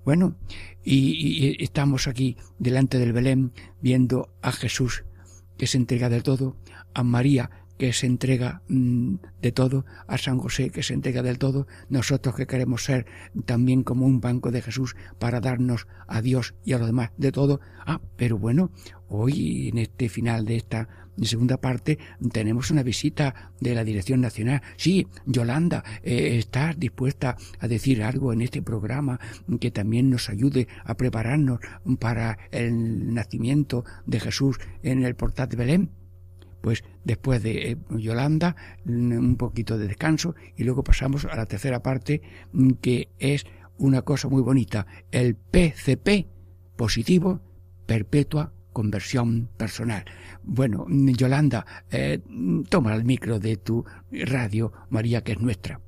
bueno, 0.06 0.36
y, 0.84 1.64
estamos 1.64 2.08
aquí 2.08 2.38
delante 2.58 2.98
del 2.98 3.14
Belén 3.14 3.52
viendo 3.82 4.30
a 4.42 4.52
Jesús 4.52 5.04
que 5.60 5.68
se 5.68 5.78
entrega 5.78 6.10
del 6.10 6.24
todo, 6.24 6.56
a 6.96 7.04
María 7.04 7.52
que 7.78 7.94
se 7.94 8.08
entrega 8.08 8.62
mm, 8.68 9.16
de 9.42 9.52
todo, 9.52 9.86
a 10.08 10.18
San 10.18 10.40
José 10.40 10.70
que 10.70 10.84
se 10.84 10.94
entrega 10.94 11.22
del 11.22 11.38
todo, 11.38 11.68
nosotros 11.90 12.36
que 12.36 12.48
queremos 12.48 12.84
ser 12.84 13.06
también 13.46 13.84
como 13.84 14.06
un 14.06 14.20
banco 14.20 14.52
de 14.52 14.62
Jesús 14.62 14.96
para 15.18 15.40
darnos 15.40 15.88
a 16.08 16.22
Dios 16.22 16.56
y 16.66 16.74
a 16.74 16.78
los 16.78 16.88
demás 16.88 17.12
de 17.18 17.32
todo. 17.32 17.62
Ah, 17.86 18.02
pero 18.18 18.38
bueno, 18.38 18.72
hoy 19.08 19.70
en 19.70 19.78
este 19.78 20.10
final 20.10 20.46
de 20.46 20.58
esta 20.58 20.90
segunda 21.26 21.58
parte 21.58 22.00
tenemos 22.32 22.72
una 22.72 22.84
visita 22.84 23.52
de 23.60 23.76
la 23.76 23.84
Dirección 23.84 24.22
Nacional. 24.22 24.62
Sí, 24.78 25.08
Yolanda, 25.26 25.84
eh, 26.04 26.38
¿estás 26.38 26.80
dispuesta 26.80 27.38
a 27.60 27.68
decir 27.68 28.04
algo 28.04 28.34
en 28.34 28.42
este 28.42 28.62
programa 28.62 29.20
que 29.60 29.72
también 29.72 30.10
nos 30.10 30.30
ayude 30.30 30.68
a 30.84 30.96
prepararnos 30.96 31.60
para 32.00 32.38
el 32.52 33.14
nacimiento 33.14 33.86
de 34.06 34.20
Jesús 34.20 34.60
en 34.84 35.04
el 35.04 35.16
portal 35.16 35.50
de 35.50 35.58
Belén? 35.58 35.92
Pues 36.62 36.84
después 37.06 37.42
de 37.42 37.72
eh, 37.72 37.78
Yolanda, 37.90 38.56
un 38.86 39.38
poquito 39.38 39.78
de 39.78 39.88
descanso 39.88 40.36
y 40.58 40.64
luego 40.64 40.84
pasamos 40.84 41.26
a 41.26 41.36
la 41.36 41.46
tercera 41.46 41.82
parte 41.82 42.22
que 42.82 43.10
es 43.18 43.46
una 43.78 44.02
cosa 44.02 44.28
muy 44.28 44.42
bonita, 44.42 44.86
el 45.12 45.36
PCP 45.36 46.28
positivo 46.76 47.42
perpetua 47.86 48.54
conversión 48.80 49.50
personal. 49.58 50.06
Bueno, 50.42 50.86
Yolanda, 50.88 51.66
eh, 51.92 52.22
toma 52.70 52.96
el 52.96 53.04
micro 53.04 53.38
de 53.38 53.58
tu 53.58 53.84
radio, 54.10 54.72
María, 54.90 55.22
que 55.22 55.34
es 55.34 55.42
nuestra. 55.42 55.82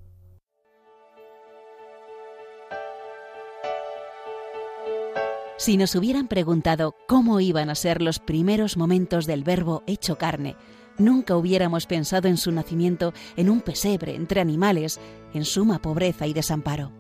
Si 5.56 5.77
nos 5.77 5.95
hubieran 5.95 6.27
preguntado 6.27 6.93
cómo 7.08 7.39
iban 7.39 7.69
a 7.69 7.75
ser 7.75 8.01
los 8.01 8.19
primeros 8.19 8.75
momentos 8.75 9.25
del 9.25 9.45
verbo 9.45 9.84
hecho 9.88 10.17
carne, 10.17 10.58
nunca 10.97 11.38
hubiéramos 11.38 11.86
pensado 11.86 12.27
en 12.27 12.36
su 12.36 12.51
nacimiento 12.51 13.13
en 13.38 13.49
un 13.49 13.62
pesebre 13.62 14.15
entre 14.15 14.41
animales, 14.41 14.99
en 15.34 15.45
suma 15.45 15.82
pobreza 15.82 16.27
y 16.27 16.34
desamparo. 16.34 16.91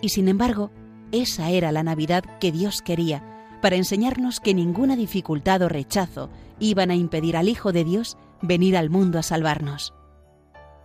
Y 0.00 0.10
sin 0.10 0.28
embargo, 0.28 0.70
esa 1.10 1.50
era 1.50 1.72
la 1.72 1.82
Navidad 1.82 2.22
que 2.38 2.52
Dios 2.52 2.82
quería, 2.82 3.33
para 3.64 3.76
enseñarnos 3.76 4.40
que 4.40 4.52
ninguna 4.52 4.94
dificultad 4.94 5.62
o 5.62 5.70
rechazo 5.70 6.28
iban 6.60 6.90
a 6.90 6.96
impedir 6.96 7.34
al 7.34 7.48
Hijo 7.48 7.72
de 7.72 7.82
Dios 7.82 8.18
venir 8.42 8.76
al 8.76 8.90
mundo 8.90 9.18
a 9.18 9.22
salvarnos. 9.22 9.94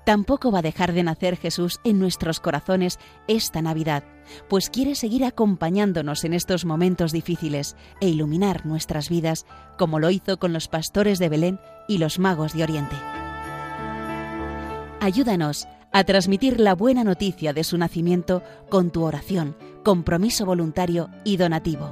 Tampoco 0.06 0.50
va 0.50 0.60
a 0.60 0.62
dejar 0.62 0.94
de 0.94 1.04
nacer 1.04 1.36
Jesús 1.36 1.82
en 1.84 2.00
nuestros 2.00 2.40
corazones 2.40 2.98
esta 3.28 3.62
Navidad, 3.62 4.06
pues 4.48 4.70
quiere 4.70 4.96
seguir 4.96 5.26
acompañándonos 5.26 6.24
en 6.24 6.34
estos 6.34 6.64
momentos 6.64 7.12
difíciles 7.12 7.76
e 8.00 8.08
iluminar 8.08 8.66
nuestras 8.66 9.10
vidas, 9.10 9.46
como 9.78 10.00
lo 10.00 10.10
hizo 10.10 10.40
con 10.40 10.54
los 10.54 10.70
pastores 10.70 11.20
de 11.20 11.28
Belén 11.28 11.60
y 11.90 11.98
los 11.98 12.18
magos 12.18 12.54
de 12.54 12.64
Oriente. 12.64 12.96
Ayúdanos 15.02 15.68
a 15.92 16.06
transmitir 16.06 16.62
la 16.62 16.76
buena 16.76 17.04
noticia 17.04 17.52
de 17.52 17.66
su 17.66 17.78
nacimiento 17.78 18.42
con 18.70 18.90
tu 18.90 19.04
oración, 19.04 19.58
compromiso 19.84 20.46
voluntario 20.46 21.10
y 21.26 21.36
donativo. 21.36 21.92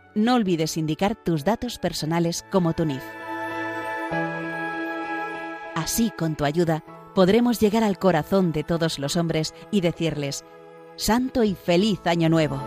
no 0.15 0.35
olvides 0.35 0.77
indicar 0.77 1.15
tus 1.15 1.43
datos 1.43 1.79
personales 1.79 2.45
como 2.51 2.73
tu 2.73 2.85
NIF. 2.85 3.03
Así, 5.75 6.11
con 6.17 6.35
tu 6.35 6.45
ayuda, 6.45 6.83
podremos 7.15 7.59
llegar 7.59 7.83
al 7.83 7.97
corazón 7.97 8.51
de 8.51 8.63
todos 8.63 8.99
los 8.99 9.15
hombres 9.15 9.53
y 9.71 9.81
decirles, 9.81 10.45
Santo 10.95 11.43
y 11.43 11.55
feliz 11.55 11.99
Año 12.05 12.29
Nuevo. 12.29 12.61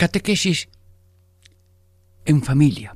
Catequesis 0.00 0.70
en 2.24 2.40
familia. 2.40 2.94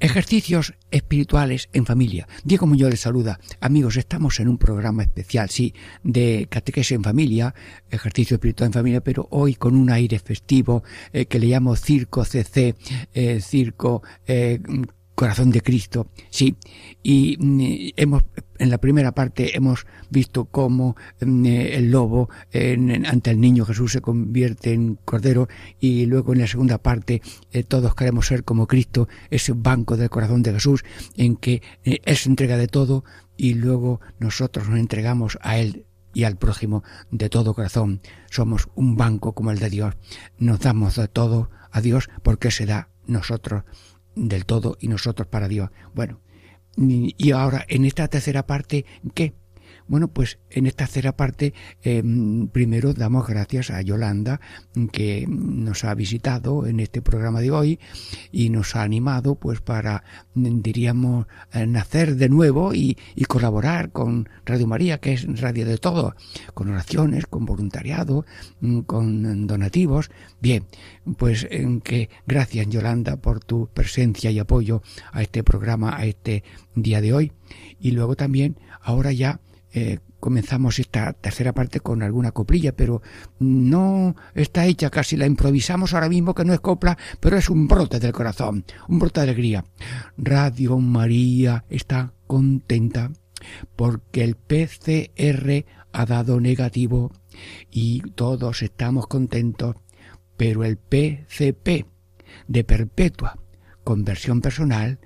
Ejercicios 0.00 0.74
espirituales 0.90 1.68
en 1.72 1.86
familia. 1.86 2.26
Diego 2.42 2.66
Muñoz 2.66 2.90
les 2.90 2.98
saluda. 2.98 3.38
Amigos, 3.60 3.96
estamos 3.96 4.40
en 4.40 4.48
un 4.48 4.58
programa 4.58 5.04
especial, 5.04 5.50
sí, 5.50 5.74
de 6.02 6.48
catequesis 6.50 6.96
en 6.96 7.04
familia, 7.04 7.54
ejercicio 7.90 8.34
espiritual 8.34 8.70
en 8.70 8.72
familia, 8.72 9.00
pero 9.02 9.28
hoy 9.30 9.54
con 9.54 9.76
un 9.76 9.88
aire 9.90 10.18
festivo 10.18 10.82
eh, 11.12 11.26
que 11.26 11.38
le 11.38 11.46
llamo 11.46 11.76
Circo 11.76 12.24
CC, 12.24 12.74
eh, 13.14 13.40
Circo 13.40 14.02
eh, 14.26 14.58
Corazón 15.18 15.50
de 15.50 15.62
Cristo, 15.62 16.06
sí. 16.30 16.54
Y 17.02 17.36
mm, 17.40 17.92
hemos, 17.96 18.22
en 18.60 18.70
la 18.70 18.78
primera 18.78 19.10
parte 19.10 19.56
hemos 19.56 19.84
visto 20.10 20.44
cómo 20.44 20.94
mm, 21.20 21.44
el 21.46 21.90
lobo 21.90 22.30
en- 22.52 23.04
ante 23.04 23.32
el 23.32 23.40
niño 23.40 23.64
Jesús 23.64 23.90
se 23.90 24.00
convierte 24.00 24.72
en 24.74 24.94
cordero 25.04 25.48
y 25.80 26.06
luego 26.06 26.34
en 26.34 26.38
la 26.38 26.46
segunda 26.46 26.78
parte 26.78 27.20
eh, 27.50 27.64
todos 27.64 27.96
queremos 27.96 28.28
ser 28.28 28.44
como 28.44 28.68
Cristo, 28.68 29.08
ese 29.28 29.54
banco 29.54 29.96
del 29.96 30.08
corazón 30.08 30.44
de 30.44 30.52
Jesús 30.52 30.84
en 31.16 31.34
que 31.34 31.62
eh, 31.84 31.98
Él 32.04 32.16
se 32.16 32.28
entrega 32.28 32.56
de 32.56 32.68
todo 32.68 33.02
y 33.36 33.54
luego 33.54 34.00
nosotros 34.20 34.68
nos 34.68 34.78
entregamos 34.78 35.36
a 35.42 35.58
Él 35.58 35.84
y 36.14 36.22
al 36.24 36.36
prójimo 36.36 36.84
de 37.10 37.28
todo 37.28 37.54
corazón. 37.54 38.00
Somos 38.30 38.68
un 38.76 38.94
banco 38.94 39.32
como 39.32 39.50
el 39.50 39.58
de 39.58 39.68
Dios. 39.70 39.94
Nos 40.38 40.60
damos 40.60 40.94
de 40.94 41.08
todo 41.08 41.50
a 41.72 41.80
Dios 41.80 42.08
porque 42.22 42.52
se 42.52 42.66
da 42.66 42.88
nosotros 43.08 43.64
del 44.26 44.46
todo 44.46 44.76
y 44.80 44.88
nosotros 44.88 45.28
para 45.28 45.48
Dios. 45.48 45.70
Bueno, 45.94 46.20
y 46.76 47.30
ahora 47.32 47.64
en 47.68 47.84
esta 47.84 48.08
tercera 48.08 48.46
parte, 48.46 48.84
¿qué? 49.14 49.34
Bueno, 49.88 50.08
pues 50.08 50.38
en 50.50 50.66
esta 50.66 50.84
tercera 50.84 51.16
parte, 51.16 51.54
eh, 51.82 52.02
primero 52.52 52.94
damos 52.94 53.26
gracias 53.26 53.70
a 53.70 53.80
Yolanda, 53.82 54.40
que 54.92 55.26
nos 55.28 55.84
ha 55.84 55.94
visitado 55.94 56.66
en 56.66 56.80
este 56.80 57.02
programa 57.02 57.40
de 57.40 57.50
hoy 57.50 57.80
y 58.30 58.50
nos 58.50 58.76
ha 58.76 58.82
animado, 58.82 59.34
pues, 59.34 59.60
para, 59.60 60.04
mm, 60.34 60.60
diríamos, 60.60 61.26
eh, 61.52 61.66
nacer 61.66 62.16
de 62.16 62.28
nuevo 62.28 62.74
y, 62.74 62.96
y 63.16 63.24
colaborar 63.24 63.90
con 63.90 64.28
Radio 64.44 64.66
María, 64.66 64.98
que 64.98 65.14
es 65.14 65.40
radio 65.40 65.66
de 65.66 65.78
todo, 65.78 66.14
con 66.54 66.68
oraciones, 66.70 67.26
con 67.26 67.44
voluntariado, 67.44 68.24
mm, 68.60 68.80
con 68.80 69.46
donativos. 69.46 70.10
Bien, 70.40 70.64
pues 71.16 71.46
que 71.82 72.10
gracias 72.26 72.68
Yolanda 72.68 73.16
por 73.16 73.40
tu 73.40 73.68
presencia 73.72 74.30
y 74.30 74.38
apoyo 74.38 74.82
a 75.12 75.22
este 75.22 75.42
programa, 75.42 75.96
a 75.96 76.04
este 76.04 76.44
día 76.74 77.00
de 77.00 77.12
hoy. 77.12 77.32
Y 77.80 77.92
luego 77.92 78.16
también, 78.16 78.56
ahora 78.82 79.12
ya 79.12 79.40
eh, 79.72 79.98
comenzamos 80.20 80.78
esta 80.78 81.12
tercera 81.12 81.52
parte 81.52 81.80
con 81.80 82.02
alguna 82.02 82.32
coplilla, 82.32 82.72
pero 82.72 83.02
no 83.38 84.16
está 84.34 84.66
hecha, 84.66 84.90
casi 84.90 85.16
la 85.16 85.26
improvisamos 85.26 85.94
ahora 85.94 86.08
mismo, 86.08 86.34
que 86.34 86.44
no 86.44 86.54
es 86.54 86.60
copla, 86.60 86.98
pero 87.20 87.36
es 87.36 87.48
un 87.48 87.68
brote 87.68 88.00
del 88.00 88.12
corazón, 88.12 88.64
un 88.88 88.98
brote 88.98 89.20
de 89.20 89.24
alegría. 89.24 89.64
Radio 90.16 90.78
María 90.78 91.64
está 91.68 92.12
contenta 92.26 93.10
porque 93.76 94.24
el 94.24 94.34
PCR 94.36 95.64
ha 95.92 96.06
dado 96.06 96.40
negativo 96.40 97.12
y 97.70 98.00
todos 98.14 98.62
estamos 98.62 99.06
contentos, 99.06 99.76
pero 100.36 100.64
el 100.64 100.76
PCP 100.76 101.86
de 102.46 102.64
perpetua 102.64 103.38
conversión 103.88 104.42
personal 104.42 104.98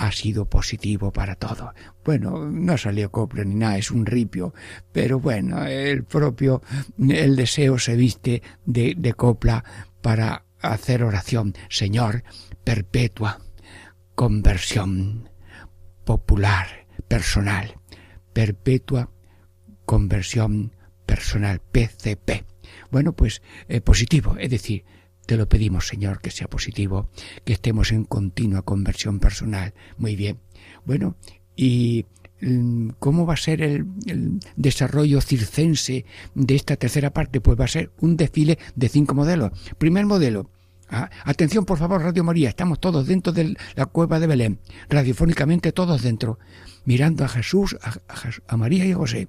ha 0.00 0.12
sido 0.12 0.46
positivo 0.46 1.12
para 1.12 1.34
todos. 1.34 1.74
Bueno, 2.04 2.50
no 2.50 2.78
salió 2.78 3.10
copla 3.10 3.44
ni 3.44 3.54
nada, 3.54 3.76
es 3.76 3.90
un 3.90 4.06
ripio, 4.06 4.54
pero 4.92 5.20
bueno, 5.20 5.66
el 5.66 6.04
propio, 6.04 6.62
el 6.98 7.36
deseo 7.36 7.78
se 7.78 7.96
viste 7.96 8.42
de, 8.64 8.94
de 8.96 9.12
copla 9.12 9.62
para 10.00 10.46
hacer 10.62 11.04
oración. 11.04 11.54
Señor, 11.68 12.24
perpetua 12.64 13.40
conversión 14.14 15.28
popular, 16.06 16.86
personal, 17.06 17.74
perpetua 18.32 19.10
conversión 19.84 20.74
personal, 21.04 21.60
PCP. 21.60 22.46
Bueno, 22.90 23.12
pues 23.12 23.42
eh, 23.68 23.82
positivo, 23.82 24.36
es 24.38 24.48
decir, 24.48 24.84
te 25.30 25.36
lo 25.36 25.48
pedimos, 25.48 25.86
Señor, 25.86 26.20
que 26.20 26.32
sea 26.32 26.48
positivo, 26.48 27.08
que 27.44 27.52
estemos 27.52 27.92
en 27.92 28.02
continua 28.04 28.62
conversión 28.62 29.20
personal. 29.20 29.74
Muy 29.96 30.16
bien. 30.16 30.40
Bueno, 30.84 31.14
y 31.54 32.06
mm, 32.40 32.88
¿cómo 32.98 33.26
va 33.26 33.34
a 33.34 33.36
ser 33.36 33.62
el, 33.62 33.86
desarrollo 34.56 35.20
circense 35.20 36.04
de 36.34 36.56
esta 36.56 36.74
tercera 36.74 37.12
parte? 37.12 37.40
Pues 37.40 37.56
va 37.60 37.66
a 37.66 37.68
ser 37.68 37.92
un 38.00 38.16
desfile 38.16 38.58
de 38.74 38.88
cinco 38.88 39.14
modelos. 39.14 39.52
Primer 39.78 40.04
modelo, 40.04 40.50
Ah, 40.92 41.08
atención, 41.24 41.64
por 41.64 41.78
favor, 41.78 42.02
Radio 42.02 42.24
María, 42.24 42.48
estamos 42.48 42.80
todos 42.80 43.06
dentro 43.06 43.32
de 43.32 43.56
la 43.76 43.86
cueva 43.86 44.18
de 44.18 44.26
Belén, 44.26 44.58
radiofónicamente 44.88 45.70
todos 45.70 46.02
dentro, 46.02 46.40
mirando 46.84 47.24
a 47.24 47.28
Jesús, 47.28 47.76
a, 47.80 47.90
a 48.12 48.16
Jes- 48.16 48.42
a 48.48 48.56
María 48.56 48.84
y 48.84 48.90
a 48.90 48.96
José. 48.96 49.28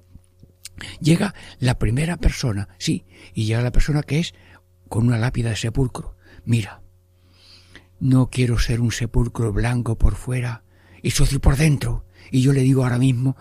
Llega 1.00 1.34
la 1.60 1.78
primera 1.78 2.16
persona, 2.16 2.68
sí, 2.78 3.04
y 3.32 3.44
llega 3.44 3.62
la 3.62 3.70
persona 3.70 4.02
que 4.02 4.18
es 4.18 4.34
con 4.92 5.06
una 5.06 5.16
lápida 5.16 5.48
de 5.48 5.56
sepulcro. 5.56 6.16
Mira, 6.44 6.82
no 7.98 8.28
quiero 8.28 8.58
ser 8.58 8.82
un 8.82 8.92
sepulcro 8.92 9.50
blanco 9.50 9.96
por 9.96 10.16
fuera 10.16 10.64
y 11.02 11.12
sucio 11.12 11.40
por 11.40 11.56
dentro. 11.56 12.04
Y 12.30 12.42
yo 12.42 12.52
le 12.52 12.60
digo 12.60 12.82
ahora 12.82 12.98
mismo 12.98 13.34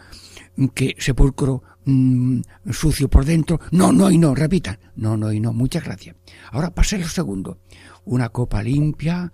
que 0.74 0.96
sepulcro 0.98 1.62
mm, 1.84 2.40
sucio 2.72 3.10
por 3.10 3.26
dentro. 3.26 3.60
No, 3.72 3.92
no 3.92 4.10
y 4.10 4.18
no, 4.18 4.34
repitan. 4.34 4.80
No, 4.96 5.18
no 5.18 5.34
y 5.34 5.42
no, 5.42 5.52
muchas 5.52 5.84
gracias. 5.84 6.16
Ahora 6.54 6.74
pasé 6.74 6.98
lo 6.98 7.10
segundo. 7.10 7.60
Una 8.06 8.30
copa 8.30 8.64
limpia, 8.64 9.34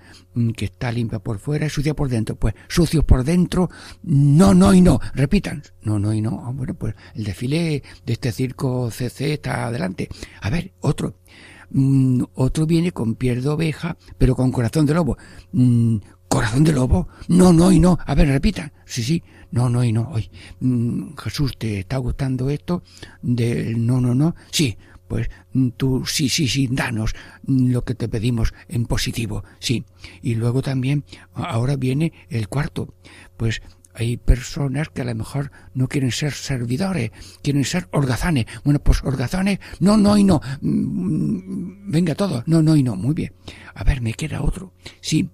que 0.56 0.66
está 0.66 0.92
limpia 0.92 1.20
por 1.20 1.38
fuera 1.38 1.68
y 1.68 1.70
sucia 1.70 1.94
por 1.94 2.10
dentro. 2.10 2.36
Pues 2.36 2.56
sucio 2.68 3.06
por 3.06 3.26
dentro, 3.26 3.70
no, 4.02 4.56
no 4.56 4.74
y 4.74 4.82
no. 4.82 5.00
Repitan. 5.14 5.62
No, 5.84 6.00
no 6.00 6.16
y 6.16 6.22
no. 6.22 6.52
Bueno, 6.56 6.74
pues 6.74 6.96
el 7.14 7.26
desfile 7.26 7.84
de 8.08 8.14
este 8.14 8.32
circo 8.32 8.90
CC 8.90 9.34
está 9.34 9.68
adelante. 9.68 10.10
A 10.42 10.50
ver, 10.50 10.74
otro. 10.82 11.20
Mm, 11.70 12.24
otro 12.36 12.66
viene 12.66 12.92
con 12.92 13.16
piel 13.16 13.42
de 13.42 13.50
oveja, 13.50 13.98
pero 14.18 14.36
con 14.36 14.52
corazón 14.52 14.86
de 14.86 14.94
lobo. 14.94 15.18
Mm, 15.52 15.98
¿Corazón 16.28 16.64
de 16.64 16.74
lobo? 16.74 17.08
No, 17.30 17.54
no 17.54 17.72
y 17.72 17.80
no. 17.80 17.98
A 18.06 18.16
ver, 18.16 18.28
repitan. 18.28 18.72
Sí, 18.86 19.04
sí. 19.04 19.24
No, 19.52 19.70
no 19.70 19.84
y 19.84 19.94
no. 19.94 20.14
Mm, 20.60 21.16
Jesús, 21.18 21.58
¿te 21.58 21.80
está 21.80 21.98
gustando 21.98 22.50
esto? 22.50 22.84
Del 23.22 23.86
no, 23.86 24.02
no, 24.02 24.14
no. 24.14 24.36
Sí. 24.52 24.78
Pues 25.08 25.30
tú, 25.78 26.04
sí, 26.06 26.28
sí, 26.28 26.50
sí, 26.50 26.68
danos 26.70 27.16
lo 27.48 27.86
que 27.86 27.96
te 27.96 28.10
pedimos 28.10 28.54
en 28.68 28.86
positivo. 28.86 29.44
Sí. 29.60 29.86
Y 30.22 30.36
luego 30.36 30.62
también, 30.62 31.06
ahora 31.34 31.78
viene 31.78 32.12
el 32.30 32.50
cuarto. 32.50 32.94
Pues 33.38 33.62
hay 34.00 34.16
personas 34.18 34.90
que 34.90 35.02
a 35.02 35.06
lo 35.06 35.16
mejor 35.16 35.52
no 35.74 35.88
quieren 35.88 36.12
ser 36.12 36.32
servidores, 36.32 37.12
quieren 37.42 37.66
ser 37.66 37.88
holgazanes. 37.92 38.46
Bueno, 38.64 38.80
pues 38.80 39.04
holgazanes, 39.04 39.60
no, 39.80 39.98
no 39.98 40.18
y 40.18 40.24
no. 40.24 40.40
Mm, 40.62 41.90
Venga 41.92 42.14
todo, 42.14 42.44
no, 42.46 42.62
no 42.62 42.76
y 42.76 42.84
no. 42.84 42.96
Muy 42.96 43.16
bien. 43.16 43.34
A 43.74 43.84
ver, 43.84 44.02
me 44.02 44.14
queda 44.14 44.44
otro. 44.44 44.72
Sí, 45.02 45.32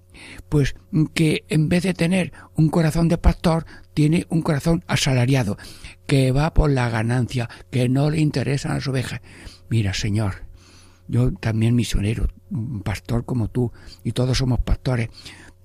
pues 0.48 0.76
que 1.12 1.44
en 1.48 1.68
vez 1.68 1.82
de 1.82 1.92
tener 1.92 2.32
un 2.54 2.70
corazón 2.70 3.08
de 3.08 3.18
pastor, 3.18 3.66
tiene 3.92 4.26
un 4.30 4.40
corazón 4.40 4.82
asalariado, 4.86 5.58
que 6.06 6.32
va 6.32 6.54
por 6.54 6.70
la 6.70 6.88
ganancia, 6.88 7.50
que 7.70 7.90
no 7.90 8.08
le 8.08 8.20
interesan 8.20 8.72
las 8.72 8.88
ovejas. 8.88 9.20
Mira, 9.68 9.92
Señor, 9.92 10.46
yo 11.06 11.32
también 11.34 11.74
misionero, 11.74 12.28
un 12.50 12.80
pastor 12.80 13.26
como 13.26 13.48
tú, 13.48 13.72
y 14.04 14.12
todos 14.12 14.38
somos 14.38 14.60
pastores. 14.60 15.10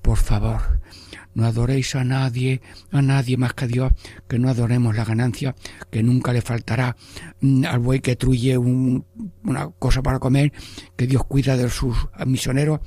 Por 0.01 0.17
favor, 0.17 0.81
no 1.39 1.45
adoréis 1.47 1.95
a 1.95 2.03
nadie, 2.03 2.61
a 2.91 3.01
nadie 3.01 3.37
más 3.37 3.53
que 3.53 3.65
a 3.65 3.67
Dios, 3.67 3.91
que 4.27 4.37
no 4.39 4.49
adoremos 4.49 4.95
la 4.95 5.05
ganancia, 5.05 5.55
que 5.89 6.03
nunca 6.03 6.33
le 6.33 6.41
faltará 6.41 6.95
mm, 7.41 7.65
al 7.65 7.79
buey 7.79 7.99
que 8.01 8.15
truye 8.15 8.57
un- 8.57 9.05
una 9.43 9.69
cosa 9.69 10.01
para 10.03 10.19
comer, 10.19 10.51
que 10.95 11.07
Dios 11.07 11.23
cuida 11.25 11.57
de 11.57 11.69
sus 11.69 11.95
misioneros, 12.25 12.79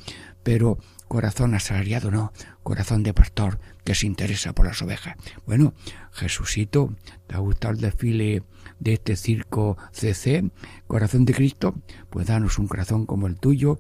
pero 0.43 0.79
corazón 1.09 1.55
asalariado 1.55 2.11
no, 2.11 2.33
corazón 2.63 3.03
de 3.03 3.13
pastor 3.13 3.59
que 3.85 3.95
se 3.95 4.07
interesa 4.07 4.55
por 4.55 4.67
las 4.67 4.81
ovejas. 4.83 5.17
Bueno, 5.47 5.75
Jesucito, 6.13 6.95
¿te 7.27 7.35
ha 7.35 7.39
gustado 7.39 7.75
el 7.75 7.81
desfile 7.81 8.43
de 8.81 8.95
este 8.95 9.17
circo 9.17 9.77
CC, 9.93 10.51
Corazón 10.87 11.25
de 11.25 11.35
Cristo? 11.35 11.75
Pues 12.11 12.27
danos 12.29 12.59
un 12.59 12.67
corazón 12.69 13.07
como 13.07 13.27
el 13.27 13.37
tuyo, 13.39 13.79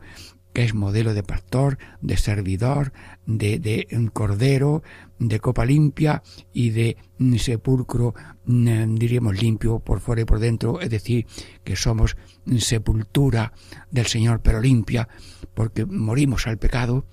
que 0.52 0.64
es 0.64 0.74
modelo 0.74 1.14
de 1.14 1.22
pastor, 1.22 1.78
de 2.00 2.16
servidor, 2.16 2.92
de, 3.26 3.58
de 3.58 3.86
mm, 3.90 4.06
cordero, 4.06 4.82
de 5.18 5.40
copa 5.40 5.64
limpia 5.64 6.22
y 6.52 6.70
de 6.70 6.96
mm, 7.18 7.36
sepulcro, 7.36 8.14
mm, 8.44 8.94
diríamos 8.96 9.40
limpio 9.40 9.78
por 9.80 10.00
fuera 10.00 10.22
y 10.22 10.24
por 10.24 10.38
dentro, 10.38 10.80
es 10.80 10.90
decir, 10.90 11.26
que 11.64 11.76
somos 11.76 12.16
mm, 12.44 12.56
sepultura 12.58 13.52
del 13.90 14.06
Señor, 14.06 14.40
pero 14.42 14.60
limpia, 14.60 15.08
porque 15.54 15.86
morimos 15.86 16.46
al 16.46 16.58
pecado, 16.58 17.06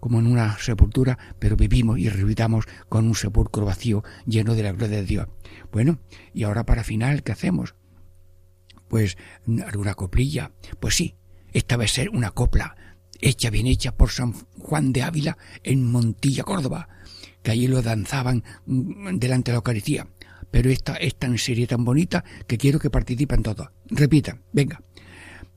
como 0.00 0.20
en 0.20 0.26
una 0.26 0.56
sepultura, 0.58 1.18
pero 1.38 1.56
vivimos 1.56 1.98
y 1.98 2.08
resucitamos 2.08 2.66
con 2.88 3.06
un 3.06 3.14
sepulcro 3.14 3.64
vacío 3.64 4.04
lleno 4.26 4.54
de 4.54 4.62
la 4.62 4.72
gloria 4.72 4.98
de 4.98 5.04
Dios. 5.04 5.28
Bueno, 5.72 5.98
y 6.32 6.44
ahora 6.44 6.64
para 6.64 6.84
final, 6.84 7.22
¿qué 7.22 7.32
hacemos? 7.32 7.74
Pues 8.88 9.16
alguna 9.66 9.94
coplilla. 9.94 10.52
Pues 10.78 10.94
sí, 10.94 11.16
esta 11.56 11.78
va 11.78 11.84
a 11.84 11.88
ser 11.88 12.10
una 12.10 12.32
copla 12.32 12.76
hecha 13.18 13.48
bien 13.48 13.66
hecha 13.66 13.96
por 13.96 14.10
San 14.10 14.34
Juan 14.58 14.92
de 14.92 15.02
Ávila 15.02 15.38
en 15.62 15.90
Montilla, 15.90 16.44
Córdoba, 16.44 16.88
que 17.42 17.50
allí 17.50 17.66
lo 17.66 17.80
danzaban 17.80 18.44
mm, 18.66 19.16
delante 19.16 19.50
de 19.50 19.54
la 19.54 19.58
Eucaristía. 19.60 20.06
Pero 20.50 20.68
esta 20.68 20.96
es 20.96 21.16
tan 21.16 21.38
seria, 21.38 21.66
tan 21.66 21.82
bonita, 21.82 22.24
que 22.46 22.58
quiero 22.58 22.78
que 22.78 22.90
participen 22.90 23.42
todos. 23.42 23.68
Repitan, 23.86 24.42
venga. 24.52 24.82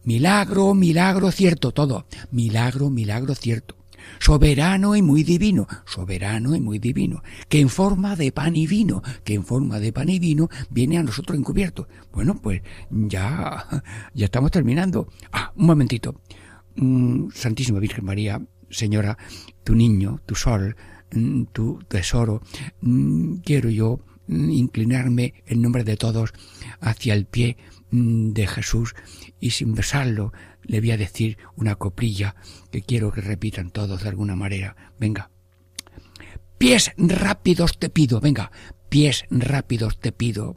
Milagro, 0.06 0.74
milagro 0.74 1.32
cierto, 1.32 1.74
todo. 1.74 2.08
Milagro, 2.32 2.90
milagro 2.90 3.36
cierto. 3.36 3.76
Soberano 4.20 4.96
y 4.96 5.02
muy 5.02 5.24
divino, 5.24 5.68
soberano 5.86 6.56
y 6.56 6.60
muy 6.60 6.80
divino, 6.80 7.22
que 7.48 7.60
en 7.60 7.70
forma 7.70 8.16
de 8.16 8.32
pan 8.32 8.56
y 8.56 8.68
vino, 8.68 9.02
que 9.24 9.34
en 9.34 9.44
forma 9.44 9.80
de 9.80 9.94
pan 9.94 10.10
y 10.10 10.20
vino 10.20 10.50
viene 10.70 10.98
a 10.98 11.04
nosotros 11.04 11.38
encubierto. 11.38 11.88
Bueno, 12.12 12.40
pues 12.42 12.62
ya, 12.90 13.66
ya 14.14 14.26
estamos 14.26 14.52
terminando. 14.52 15.08
Ah, 15.32 15.52
un 15.56 15.66
momentito. 15.66 16.22
Mm, 16.76 17.30
Santísima 17.34 17.80
Virgen 17.80 18.06
María, 18.06 18.42
Señora, 18.70 19.18
tu 19.64 19.76
niño, 19.76 20.22
tu 20.26 20.36
sol, 20.36 20.76
mm, 21.12 21.44
tu 21.52 21.80
tesoro, 21.88 22.42
mm, 22.82 23.38
quiero 23.38 23.70
yo 23.70 24.00
inclinarme 24.30 25.34
en 25.48 25.62
nombre 25.62 25.84
de 25.84 25.98
todos 25.98 26.34
hacia 26.80 27.14
el 27.14 27.26
pie 27.26 27.58
mm, 27.92 28.32
de 28.32 28.48
Jesús 28.48 28.96
y 29.40 29.52
sin 29.52 29.74
besarlo 29.74 30.32
le 30.64 30.80
voy 30.80 30.92
a 30.92 30.98
decir 30.98 31.38
una 31.56 31.76
coplilla 31.76 32.36
que 32.72 32.82
quiero 32.82 33.12
que 33.12 33.22
repitan 33.22 33.72
todos 33.72 34.04
de 34.04 34.10
alguna 34.10 34.36
manera. 34.36 34.76
Venga. 35.00 35.32
Pies 36.58 36.92
rápidos 36.98 37.80
te 37.80 37.90
pido, 37.90 38.20
venga, 38.20 38.52
pies 38.90 39.24
rápidos 39.30 39.98
te 40.00 40.12
pido, 40.12 40.56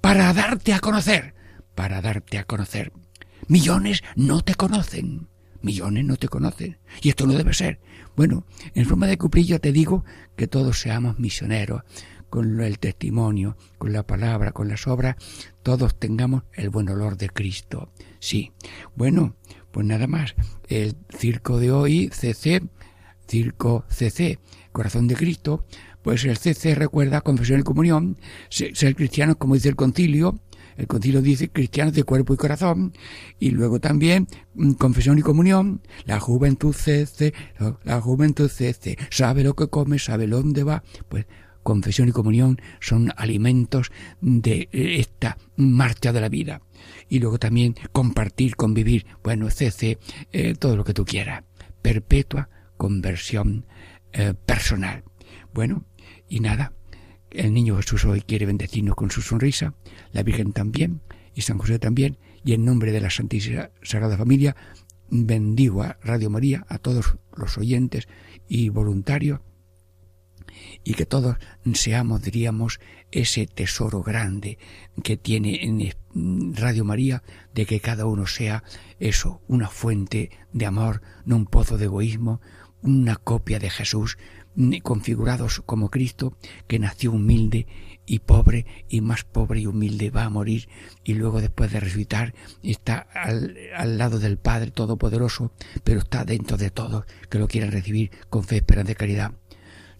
para 0.00 0.32
darte 0.32 0.72
a 0.72 0.80
conocer, 0.80 1.34
para 1.74 2.00
darte 2.00 2.38
a 2.38 2.44
conocer. 2.44 2.92
Millones 3.48 4.02
no 4.14 4.42
te 4.42 4.54
conocen, 4.54 5.28
millones 5.62 6.04
no 6.04 6.16
te 6.16 6.28
conocen, 6.28 6.78
y 7.02 7.08
esto 7.08 7.26
no 7.26 7.32
debe 7.32 7.54
ser. 7.54 7.80
Bueno, 8.16 8.46
en 8.74 8.86
forma 8.86 9.08
de 9.08 9.18
cuplilla 9.18 9.58
te 9.58 9.72
digo 9.72 10.04
que 10.36 10.46
todos 10.46 10.80
seamos 10.80 11.18
misioneros, 11.18 11.82
con 12.30 12.60
el 12.60 12.78
testimonio, 12.78 13.56
con 13.78 13.92
la 13.92 14.06
palabra, 14.06 14.52
con 14.52 14.68
las 14.68 14.86
obras, 14.86 15.16
todos 15.62 15.98
tengamos 15.98 16.44
el 16.54 16.70
buen 16.70 16.88
olor 16.88 17.16
de 17.16 17.28
Cristo. 17.28 17.90
Sí. 18.20 18.52
Bueno, 18.94 19.36
pues 19.72 19.84
nada 19.86 20.06
más. 20.06 20.34
El 20.68 20.96
circo 21.18 21.58
de 21.58 21.72
hoy, 21.72 22.08
CC, 22.12 22.62
circo 23.28 23.84
CC, 23.88 24.38
Corazón 24.72 25.08
de 25.08 25.16
Cristo, 25.16 25.66
pues 26.02 26.24
el 26.24 26.36
CC 26.38 26.74
recuerda 26.74 27.20
confesión 27.20 27.60
y 27.60 27.62
comunión, 27.62 28.16
se- 28.48 28.74
ser 28.74 28.94
cristianos 28.94 29.36
como 29.36 29.54
dice 29.54 29.68
el 29.68 29.76
concilio, 29.76 30.40
el 30.76 30.86
concilio 30.86 31.20
dice 31.20 31.50
cristianos 31.50 31.92
de 31.94 32.04
cuerpo 32.04 32.32
y 32.32 32.36
corazón, 32.38 32.94
y 33.38 33.50
luego 33.50 33.80
también 33.80 34.26
mm, 34.54 34.72
confesión 34.72 35.18
y 35.18 35.22
comunión, 35.22 35.82
la 36.06 36.18
juventud 36.20 36.72
CC, 36.74 37.34
la 37.84 38.00
juventud 38.00 38.48
CC, 38.48 38.96
sabe 39.10 39.44
lo 39.44 39.54
que 39.54 39.68
come, 39.68 39.98
sabe 39.98 40.26
dónde 40.26 40.62
va, 40.64 40.82
pues 41.08 41.26
confesión 41.62 42.08
y 42.08 42.12
comunión 42.12 42.60
son 42.80 43.12
alimentos 43.16 43.90
de 44.20 44.68
eh, 44.72 44.96
esta 44.98 45.38
marcha 45.56 46.12
de 46.12 46.20
la 46.20 46.28
vida. 46.28 46.62
Y 47.08 47.18
luego 47.18 47.38
también 47.38 47.74
compartir, 47.92 48.56
convivir, 48.56 49.06
bueno, 49.22 49.50
CC, 49.50 49.98
eh, 50.32 50.54
todo 50.54 50.76
lo 50.76 50.84
que 50.84 50.94
tú 50.94 51.04
quieras. 51.04 51.44
Perpetua 51.82 52.48
conversión 52.76 53.66
eh, 54.12 54.34
personal. 54.46 55.04
Bueno, 55.52 55.84
y 56.28 56.40
nada, 56.40 56.72
el 57.30 57.52
niño 57.52 57.76
Jesús 57.76 58.04
hoy 58.04 58.22
quiere 58.22 58.46
bendecirnos 58.46 58.96
con 58.96 59.10
su 59.10 59.22
sonrisa, 59.22 59.74
la 60.12 60.22
Virgen 60.22 60.52
también, 60.52 61.02
y 61.34 61.42
San 61.42 61.58
José 61.58 61.78
también, 61.78 62.18
y 62.44 62.54
en 62.54 62.64
nombre 62.64 62.92
de 62.92 63.00
la 63.00 63.10
Santísima 63.10 63.70
Sagrada 63.82 64.16
Familia, 64.16 64.56
bendigo 65.10 65.82
a 65.82 65.98
Radio 66.02 66.30
María, 66.30 66.64
a 66.68 66.78
todos 66.78 67.18
los 67.36 67.58
oyentes 67.58 68.08
y 68.48 68.68
voluntarios, 68.68 69.40
y 70.84 70.94
que 70.94 71.06
todos 71.06 71.36
seamos, 71.74 72.22
diríamos, 72.22 72.80
ese 73.10 73.46
tesoro 73.46 74.02
grande 74.02 74.58
que 75.02 75.16
tiene 75.16 75.64
en 75.64 75.92
Radio 76.54 76.84
María, 76.84 77.22
de 77.54 77.66
que 77.66 77.80
cada 77.80 78.06
uno 78.06 78.26
sea 78.26 78.64
eso, 78.98 79.42
una 79.48 79.68
fuente 79.68 80.30
de 80.52 80.66
amor, 80.66 81.02
no 81.24 81.36
un 81.36 81.46
pozo 81.46 81.78
de 81.78 81.86
egoísmo, 81.86 82.40
una 82.82 83.16
copia 83.16 83.58
de 83.58 83.70
Jesús, 83.70 84.18
mm, 84.54 84.78
configurados 84.78 85.62
como 85.66 85.90
Cristo, 85.90 86.36
que 86.66 86.78
nació 86.78 87.12
humilde 87.12 87.66
y 88.06 88.20
pobre, 88.20 88.66
y 88.88 89.00
más 89.00 89.24
pobre 89.24 89.60
y 89.60 89.66
humilde 89.66 90.10
va 90.10 90.24
a 90.24 90.30
morir, 90.30 90.68
y 91.04 91.14
luego 91.14 91.40
después 91.40 91.70
de 91.70 91.80
resucitar 91.80 92.34
está 92.62 92.98
al, 92.98 93.56
al 93.76 93.98
lado 93.98 94.18
del 94.18 94.38
Padre 94.38 94.70
Todopoderoso, 94.70 95.52
pero 95.84 96.00
está 96.00 96.24
dentro 96.24 96.56
de 96.56 96.70
todos 96.70 97.04
que 97.28 97.38
lo 97.38 97.48
quieren 97.48 97.72
recibir 97.72 98.10
con 98.28 98.44
fe, 98.44 98.56
esperanza 98.56 98.92
y 98.92 98.96
caridad. 98.96 99.32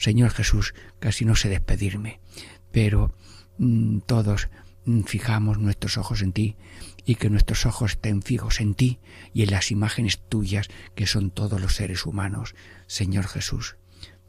Señor 0.00 0.30
Jesús, 0.30 0.72
casi 0.98 1.26
no 1.26 1.36
sé 1.36 1.50
despedirme, 1.50 2.20
pero 2.72 3.14
mm, 3.58 3.98
todos 4.06 4.48
mm, 4.86 5.02
fijamos 5.02 5.58
nuestros 5.58 5.98
ojos 5.98 6.22
en 6.22 6.32
ti 6.32 6.56
y 7.04 7.16
que 7.16 7.28
nuestros 7.28 7.66
ojos 7.66 7.92
estén 7.92 8.22
fijos 8.22 8.62
en 8.62 8.74
ti 8.74 8.98
y 9.34 9.42
en 9.42 9.50
las 9.50 9.70
imágenes 9.70 10.18
tuyas 10.26 10.68
que 10.94 11.06
son 11.06 11.30
todos 11.30 11.60
los 11.60 11.74
seres 11.74 12.06
humanos. 12.06 12.54
Señor 12.86 13.26
Jesús, 13.26 13.76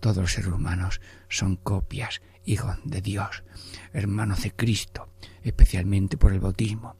todos 0.01 0.17
los 0.17 0.33
seres 0.33 0.51
humanos 0.51 0.99
son 1.29 1.55
copias, 1.55 2.21
hijos 2.43 2.75
de 2.83 3.01
Dios, 3.01 3.45
hermanos 3.93 4.43
de 4.43 4.51
Cristo, 4.51 5.07
especialmente 5.41 6.17
por 6.17 6.33
el 6.33 6.41
bautismo, 6.41 6.97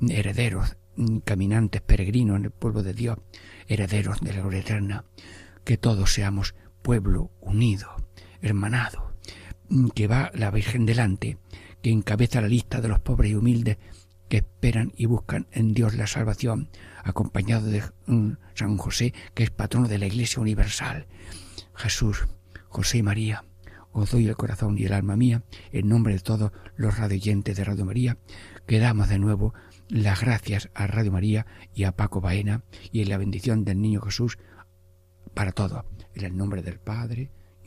herederos, 0.00 0.76
mm, 0.96 1.18
caminantes, 1.18 1.82
peregrinos 1.82 2.38
en 2.38 2.46
el 2.46 2.50
pueblo 2.50 2.82
de 2.82 2.94
Dios, 2.94 3.18
herederos 3.68 4.18
de 4.22 4.32
la 4.32 4.40
gloria 4.40 4.58
eterna, 4.58 5.04
que 5.64 5.76
todos 5.76 6.12
seamos 6.12 6.56
pueblo 6.82 7.30
unido, 7.40 8.07
hermanado, 8.42 9.14
mm, 9.68 9.88
que 9.88 10.06
va 10.06 10.30
la 10.34 10.50
Virgen 10.50 10.86
delante, 10.86 11.38
que 11.82 11.90
encabeza 11.90 12.40
la 12.40 12.48
lista 12.48 12.80
de 12.80 12.88
los 12.88 13.00
pobres 13.00 13.30
y 13.30 13.34
humildes 13.34 13.78
que 14.28 14.38
esperan 14.38 14.92
y 14.96 15.06
buscan 15.06 15.46
en 15.52 15.72
Dios 15.72 15.94
la 15.94 16.06
salvación, 16.06 16.68
acompañado 17.02 17.68
de 17.68 17.82
mm, 18.06 18.32
San 18.54 18.76
José, 18.76 19.14
que 19.34 19.42
es 19.42 19.50
patrono 19.50 19.88
de 19.88 19.98
la 19.98 20.06
Iglesia 20.06 20.40
Universal. 20.40 21.06
Jesús, 21.74 22.26
José 22.68 22.98
y 22.98 23.02
María, 23.02 23.44
os 23.92 24.10
doy 24.10 24.28
el 24.28 24.36
corazón 24.36 24.76
y 24.78 24.84
el 24.84 24.92
alma 24.92 25.16
mía, 25.16 25.42
en 25.72 25.88
nombre 25.88 26.14
de 26.14 26.20
todos 26.20 26.52
los 26.76 26.98
radioyentes 26.98 27.56
de 27.56 27.64
Radio 27.64 27.84
María, 27.84 28.18
que 28.66 28.78
damos 28.78 29.08
de 29.08 29.18
nuevo 29.18 29.54
las 29.88 30.20
gracias 30.20 30.68
a 30.74 30.86
Radio 30.86 31.10
María 31.10 31.46
y 31.74 31.84
a 31.84 31.92
Paco 31.92 32.20
Baena 32.20 32.62
y 32.92 33.00
en 33.00 33.08
la 33.08 33.16
bendición 33.16 33.64
del 33.64 33.80
Niño 33.80 34.02
Jesús 34.02 34.38
para 35.32 35.52
todos, 35.52 35.84
en 36.14 36.24
el 36.24 36.36
nombre 36.36 36.62
del 36.62 36.78
Padre 36.78 37.30